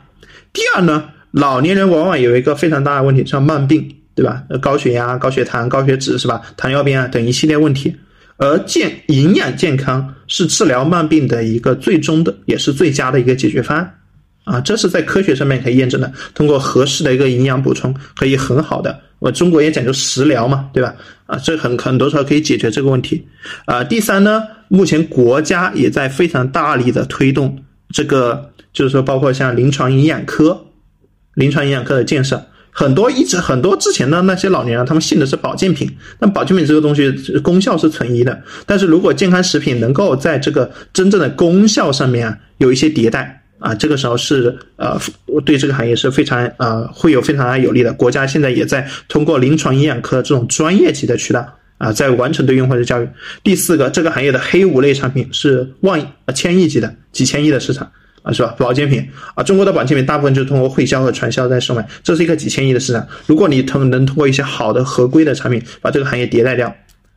[0.54, 4.44] 第二呢，老年人往往有一个非常大的问题，像慢病，对吧？
[4.62, 6.40] 高血压、高血糖、高血脂，是吧？
[6.56, 7.96] 糖尿病啊等一系列问题。
[8.44, 13.96] 而健营养健康是治疗慢病的一个最终的，也是最佳的一个解决方案，
[14.44, 16.12] 啊，这是在科学上面可以验证的。
[16.36, 20.94] 通过合适的一个营养补充，可以很好的，我中国也讲究食疗嘛，对吧？
[21.26, 23.26] 啊，这很很多时候可以解决这个问题。
[23.64, 27.64] 啊，第三呢，目前国家也在非常大力的推动
[27.94, 30.66] 这个，就是说包括像临床营养科、
[31.36, 32.46] 临床营养科的建设。
[32.74, 37.12] 很多一直很多之前的那些老年人，他们信的是保健品，但保健品这个东西
[37.44, 38.42] 功效是存疑的。
[38.66, 45.00] 但是如果健康食品能够在这个真正的功效上面啊有一些迭代啊，这个时候是呃
[45.46, 47.94] 对这个行业是非常呃会有非常大有利的。
[47.94, 51.48] 国家现在也在通过临床营养科这种专业级的渠道
[51.78, 53.08] 啊，在完成对用户的教育。
[53.44, 57.92] 第四个，这个行业的黑五类产品是万千亿级的几千亿的市场。
[58.24, 58.56] 啊，是吧？
[58.58, 63.06] 保健品啊，中国的保健品大部分就是通过会销和传销在售卖，这是一个几千亿的市场。
[63.28, 66.74] 如果你通能通过一些好的合规的产品把这个行业迭代掉，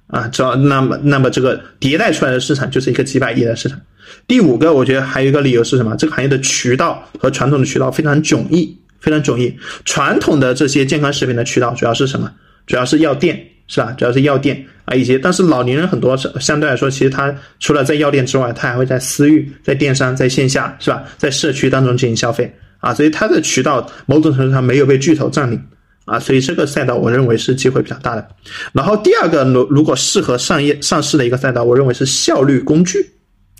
[0.09, 3.80] 啊，这那么那么这个迭代出来的市场就是一个几百亿的市场。
[4.26, 5.96] 第五个，我觉得还有一个理由是什么？
[5.96, 9.57] 这个行业的渠道和传统的渠道非常迥异，非常迥异。
[9.84, 12.30] 传统的这些健康食品的渠道主要是什么？
[12.66, 13.40] 主要是药店。
[13.69, 13.93] 是吧？
[13.99, 21.03] 主要是药店啊，以及，但是老年人很多是相对来说，其实他除了在药店之外，他还会在私域、在电商、在线下，是吧？
[21.19, 25.61] 在社区当中进行消费啊，所以它的渠道某种程度上没有被巨头占领
[26.05, 28.25] 啊，所以这个赛道我认为是机会比较大的。
[28.73, 33.05] 然后第二个，如如果适合上业上市的一个赛道，我认为是效率工具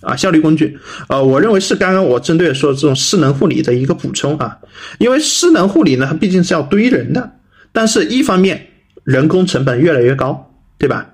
[0.03, 0.79] 啊，效率工具，
[1.09, 4.57] 呃，我认为是刚刚我针对说这种失能护理的一个补充啊，
[4.99, 7.29] 因为失能护理呢，它毕竟是要堆人的，
[7.73, 8.65] 但是一方面。
[9.07, 11.07] 人工成本越来越高，对吧？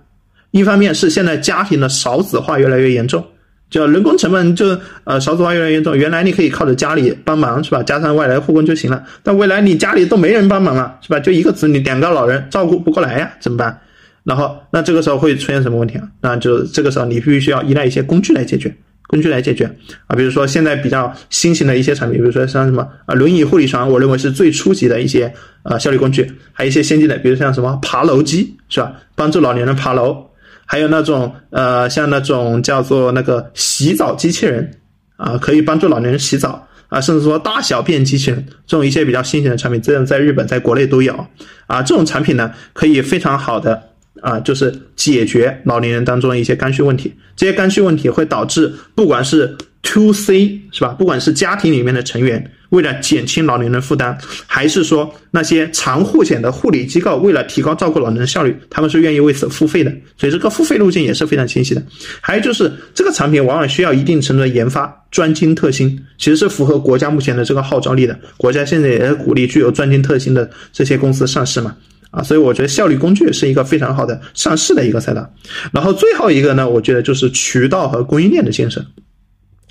[0.51, 3.23] 一方面是现在家庭的少子化越来越严重，
[3.69, 5.95] 就人工成本就呃少子化越来越严重。
[5.95, 7.83] 原来你可以靠着家里帮忙是吧？
[7.83, 9.05] 加上外来护工就行了。
[9.23, 11.21] 但未来你家里都没人帮忙了是吧？
[11.21, 13.79] 就一个子女两个老人照顾不过来呀，怎么办？
[14.25, 16.09] 然后那这个时候会出现什么问题啊？
[16.23, 18.75] 那就这个时候你必须要依赖一些工具来解决。
[19.13, 19.67] 工具来解决。
[20.07, 25.33] 啊，比如说现在比较新型的一些产品，比如说像什么啊轮椅护理床，我认为是最初级的一些
[25.65, 30.17] 呃效率工具，还有一些先进的，比如像什么爬楼机是吧，帮助老年人爬楼，
[30.65, 34.81] 还有那种呃像那种叫做那个洗澡机器人
[35.17, 36.67] 啊，可以帮助老年人洗澡。
[36.89, 41.27] 啊，甚至说大小便机器人这种一些比较新型的产品，这种在日本在国内都有。
[41.67, 41.81] 啊。
[41.81, 43.83] 这种产品呢，可以非常好的
[44.21, 47.13] 啊，就是解决老年人当中的一些刚需问题。
[47.35, 52.51] 这些刚需问题会导致不管是 to C 是吧，不管是家庭里面的成员。
[52.71, 59.93] 为了减轻老年人负担，还是说那些长护险的护理机构为了提高照顾老年人效率，他们是愿意为此付费的。
[60.17, 61.83] 所以这个付费路径也是非常清晰的。
[62.23, 68.19] 还有就是这个产品往往需要一定程度的研发，专精特新，其实是符合国家目前的这个号召力的。
[68.39, 71.77] 国家现在也在鼓励具有专精特新的这些公司上市嘛，
[72.13, 75.29] 啊，所以我觉得效率工具是一个非常好的上市的一个赛道。
[75.73, 78.87] 然后最后一个呢，我觉得就是渠道和供应链的建设，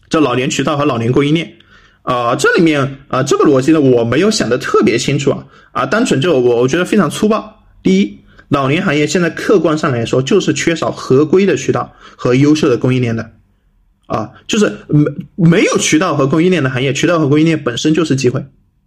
[0.09, 1.53] 这老年渠道和老年供应链。
[2.03, 7.63] 啊，这里面啊，这个逻辑呢，我没有想的特别清楚啊，啊，单纯就我我觉得非常粗暴。
[7.83, 8.17] 第一，
[8.49, 13.33] 老年行业现在客观上来说就是缺少合规的渠道和优秀的供应链的，
[14.07, 18.43] 啊，就是没没有渠道和供应链的行业，渠道和供应链本身就是机会，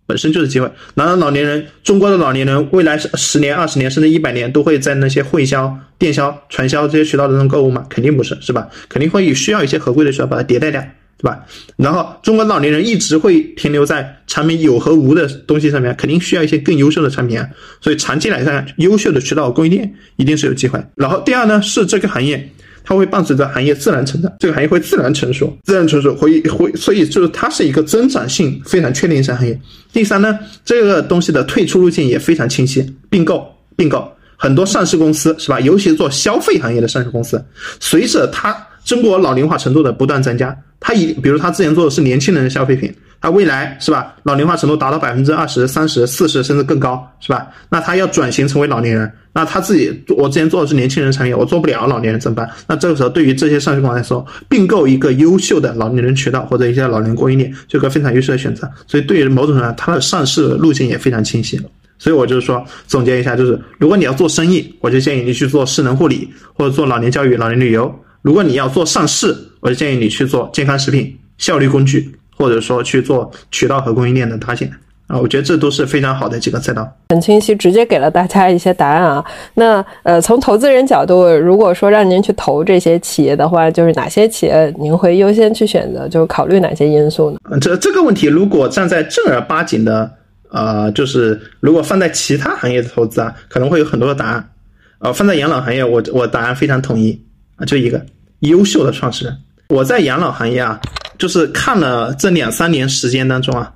[0.07, 0.71] 本身就是机会。
[0.95, 7.87] 难道老年人，中国的老年人未来十年、二十年甚至一百年都会在那些会销、电销、传销这些渠道当中购物吗？
[7.89, 8.69] 肯定不是，是吧？
[8.89, 10.85] 肯定会需要一些合规的渠道把它迭代掉。
[11.17, 11.47] 对吧？
[11.77, 17.49] 然后中国老年人一直会停留在产品有和无的东西上面，肯定需要一些更优秀的产品啊。
[17.81, 20.85] 所以长期来看，优秀的渠道供应链一定是有机会。
[20.97, 22.51] 然后第二呢，是这个行业
[22.85, 29.59] 它会伴随着行业自然成长，这个行业会自然成熟，自然成熟会会，所以就是它是一个增长性非常确定性行业。
[29.93, 34.07] 第三呢，这个东西的退出路径也非常清晰，并购并购
[34.37, 35.59] 很多上市公司是吧？
[35.61, 37.43] 尤其是做消费行业的上市公司，
[37.81, 38.55] 随着它
[38.85, 40.57] 中国老龄化程度的不断增加。
[40.79, 42.94] 它以，比如他之前做的是年轻人的消费品，
[43.25, 47.49] 他未来是吧，老龄化程度达到百分之二十三十、四十甚至更高，是吧？
[47.71, 52.47] 那他要转型成为老年人，那他自己，我之前做的是年轻人产业，我做不了老年人怎么办？
[52.69, 58.71] 那这个时候，对于这些上市公司来说，并购一个优秀的老年人渠道或者一些老年供应链，就个非常优秀的选择。
[58.87, 61.59] 所以，对于某种程度，它的上市路径也非常清晰。
[61.99, 67.91] 所以，我就是说，总结一下，就是如果你要做生意，我就建议你去做智能护理或者做老年教育、老年旅游。
[68.21, 72.15] 如果你要做上市，我就建议你去做健康食品、效率工具，
[72.45, 74.71] 或者说去做渠道和供应链的搭建
[75.07, 76.87] 啊，我觉得这都是非常好的几个赛道。
[77.09, 79.25] 很清晰，直接给了大家一些答案啊。
[79.55, 86.07] 那呃，从投资人角度，如果说让您去投这些企业的话，就是哪些企业您会优先去选择？
[86.07, 87.59] 就是考虑哪些因素呢？
[87.59, 90.11] 这这个问题，如果站在正儿八经的，
[90.51, 94.51] 呃，就是如果放在其他行业的投资啊，可能会有很多的答案。
[94.99, 97.19] 呃，放在养老行业，我我答案非常统一
[97.57, 98.05] 啊，就一个。
[98.41, 99.35] 优秀的创始人，
[99.71, 100.79] 我在养老行业啊，
[101.19, 103.73] 就是看了这两三年时间当中啊，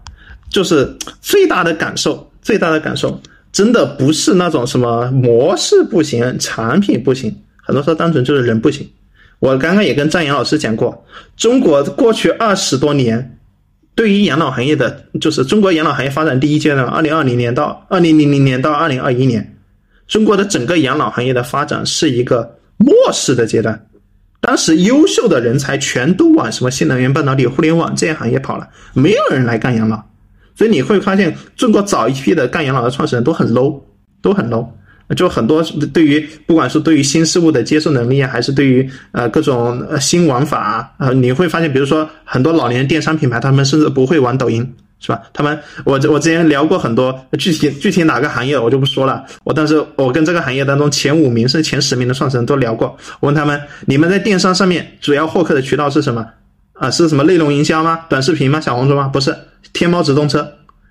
[0.51, 3.21] 就是最大的感受，最大的感受，
[3.53, 8.89] 真的不是那种什么模式不行，产品不行，很多时候单纯就是人不行。
[9.41, 11.05] 我刚刚也跟张岩老师讲过，
[11.37, 13.39] 中国过去二十多年，
[13.95, 19.57] 对于养老行业的，就是中国养老行业发展第一阶段，二零二零年到二零零零年到二零二一年，
[20.09, 23.81] 中国的整个养老行业的发展是一个末世的阶段。
[24.59, 30.03] 当时优秀的人才全都往什么新能源、半导体、互联网这些行业跑了，没有人来干养老，
[30.57, 33.81] 所以你会发现中国早一批的干养老的创始人都很 low，
[34.21, 34.67] 都很 low，
[35.15, 35.63] 就很多
[35.95, 44.75] 对于不管是对于新事物的接受能力啊，还是对于呃各种新玩法啊，呃你会发现，比如说很多老年电商品牌，他们甚至不会玩抖音。
[45.01, 45.23] 是吧？
[45.33, 49.25] 他们，我我之前聊过很多具体具体哪个行业我就不说了。
[49.45, 52.97] 我当时我跟这个行业当中前五名甚至前十名的创始人都聊过。
[53.21, 56.27] 我问他们，你们在电商上面主要获客的渠道是什么？
[56.75, 58.01] 啊，是什么内容营销吗？
[58.09, 58.61] 短视频吗？
[58.61, 59.09] 小红书吗？
[59.09, 59.37] 不是，
[59.73, 60.49] 天猫直通车，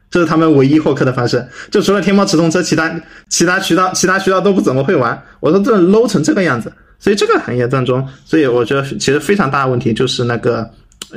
[0.09, 1.45] 这是他们唯一获客的方式。
[1.69, 2.93] 就除了天猫直通车，其他
[3.29, 5.21] 其他渠道其他渠道都不怎么会玩。
[5.39, 10.69] 我说这 low 成这个样子，所以这个行业当中，所以我觉得其实非常大的问题就是那个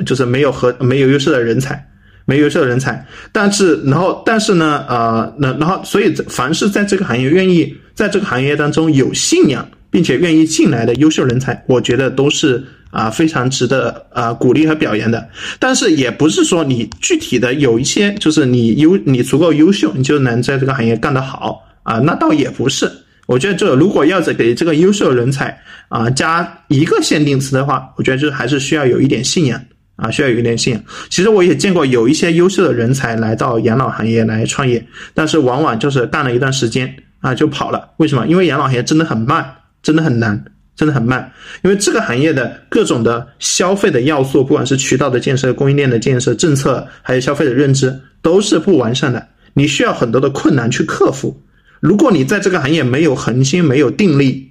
[0.05, 1.85] 就是没有和没有优秀的人才。
[2.31, 15.27] 没优秀人才，但是然后但是呢，呃，那然后所以凡是在这个行业愿意在这个行业当中有信仰，并且愿意进来的优秀人才，我觉得都是啊非常值得啊鼓励和表扬的。
[15.59, 22.89] 但是也不是说你具体的有一些就是你优你足够优秀，你就能在这个行业干得好啊，那倒也不是。
[23.27, 25.57] 我觉得这如果要是给这个优秀人才
[25.89, 29.61] 啊加一个限定词的话，我觉得就还是需要有一点信仰。
[30.01, 30.83] 啊，需要有一点信仰。
[31.09, 34.83] 其实我也见过有一些优秀的人才来到养老行业来创业，
[35.13, 37.91] 但是往往就是干了一段时间啊就跑了。
[37.97, 38.25] 为什么？
[38.25, 39.45] 因为养老行业真的很慢，
[39.83, 40.43] 真的很难，
[40.75, 41.31] 真的很慢。
[41.63, 49.27] 因为这个行业的各种的消费的要素，不管是渠道的建设、供应链的建设、政策，还有消费的认知，都是不完善的。
[49.53, 51.41] 你需要很多的困难去克服。
[51.79, 54.50] 如果你在这个行业没有恒心、没有定力，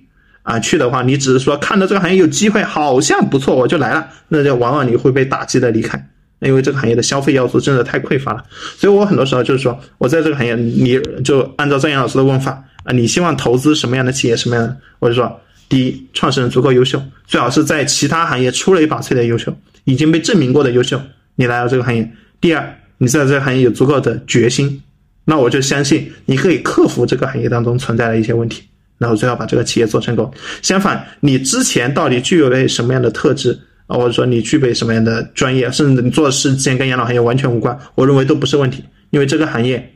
[0.50, 6.04] 啊，去的话，你只是说看到这个行业有机会，好像不错，我就来了，那就往往你会被打击的离开，
[6.40, 8.42] 因为这个行业的消费要素真的太匮乏了。
[8.76, 14.76] 所以我很多时候就是说，我在这个行业，你就按照张岩老师的问法啊，你希望投资什么样的企业，什么样的？
[14.98, 21.00] 我就说，第一，创始人足够优秀，最好是在其他行业出类拔萃的优秀，已经被证明过的优秀，
[21.36, 22.10] 你来到这个行业。
[22.40, 24.82] 第二，你在这个行业有足够的决心，
[25.26, 28.64] 那我就相信你可以克服这个行业当中存在的一些问题。
[29.00, 30.30] 然后最好把这个企业做成功。
[30.60, 38.84] 相反，你之前到底具有了什么样的特质啊，或者说你具备什么样的专业，甚至你做的事之前跟养老行业完全无关，我认为都不是问题。
[39.08, 39.94] 因为这个行业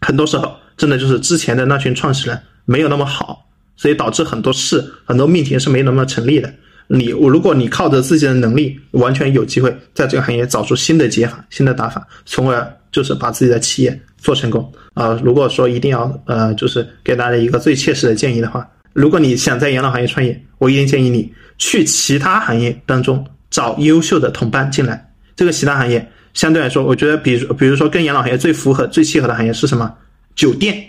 [0.00, 3.44] 很多时候真的就是之前的那群创始人没有那么好，
[3.76, 6.54] 所以导致很多事、很多命题是没那么成立的。
[6.86, 14.00] 你我如果你靠着自己的能力，完全有机会在这个行业找出新的解法、新的打法，从而就是把自己的企业。
[14.22, 15.20] 做成功啊！
[15.22, 25.12] 如果说一定要呃，就是给大家一个最切实的建议的话，如果你想在养老行业创业，我一定建议你去其他行业当中找优秀的同伴进来。
[25.34, 29.92] 这个其他行业相对来说，我觉得比如比如说跟养老行业最符合、最契合的行业是什么？
[30.36, 30.82] 酒店、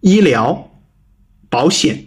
[0.00, 0.70] 医疗、
[1.48, 2.04] 保险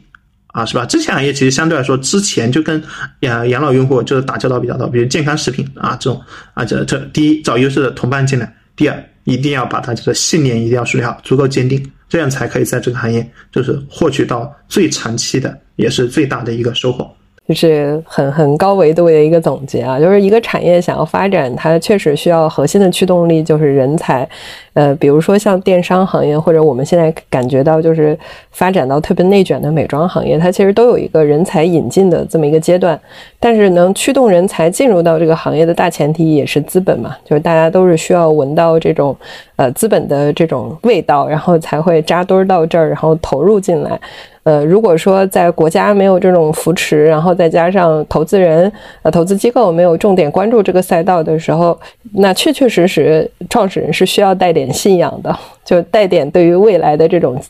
[0.48, 0.86] 啊，是吧？
[0.86, 2.84] 这些行业其实相对来说之前就跟
[3.22, 6.22] 养养老用户就是打交道比较多，比如健康食品啊这种
[6.54, 9.02] 啊，这这第一找优秀的同伴进来，第二。
[9.26, 17.15] 一定要把他这个信念一定要树立好，足够坚定，这样才可以在这个行业就是获取到最长期的，也是最大的一个收获。
[17.48, 24.28] 就是很很高维度的一个总结啊，就是一个产业想要发展，它确实需要核心的驱动力就是人才。
[24.74, 28.18] 呃，比如说像电商行业，或者我们现在感觉到就是
[28.52, 33.00] 发展到特别内卷的美妆行业，它其实都有一个人才引进的这么一个阶段。
[33.40, 39.16] 但是能驱动人才进入到这个行业的大前提也是资本嘛，就是大家都是需要闻到这种
[39.56, 43.98] 呃资本的这种味道，然后才会扎堆到这儿，然后投入进来。
[44.46, 51.78] 呃，如果说在国家没有这种扶持，然后再加上投资人、呃投资机构没有重点关注这个赛道的时候，
[52.14, 55.36] 那确确实实创始人是需要带点信仰的，
[55.66, 57.42] 就带点对于未来的这种、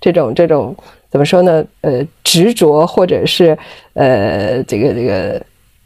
[0.00, 0.74] 这种、这种
[1.08, 1.64] 怎么说呢？
[1.82, 3.56] 呃，执着或者是
[3.94, 5.40] 呃这个这个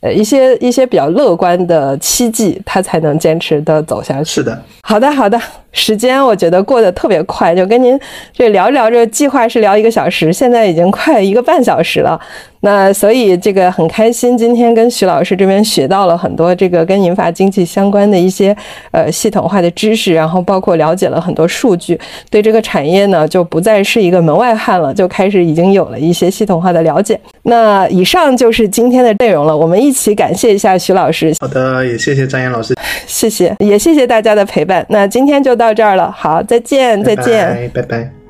[0.05, 4.35] 呃一些一些比较乐观的期冀，他才能坚持的走下去。
[4.35, 5.40] 是的，好的，好的。
[5.72, 7.98] 时间我觉得过得特别快，就跟您
[8.32, 12.20] 这聊着聊着，计划是聊一个小时，现在已经快一个半小时了。
[12.64, 18.56] 那所以这个很开心，今天跟徐老师这边学到了很多这个跟银发经济相关的一些
[18.90, 22.00] 呃系统化的知识，然后包括了解了很多数据，
[22.30, 27.20] 对这个产业呢就不再是一个门外汉了，就开始已经有了一些系统化的了解。
[27.42, 31.34] 那以上就是今天的内容了，我们一起感谢一下徐老师。
[31.40, 32.74] 好的，也谢谢张岩老师，
[33.06, 34.84] 谢谢，也谢谢大家的陪伴。
[34.88, 38.23] 那今天就到这儿了，好，再见，再见，拜拜。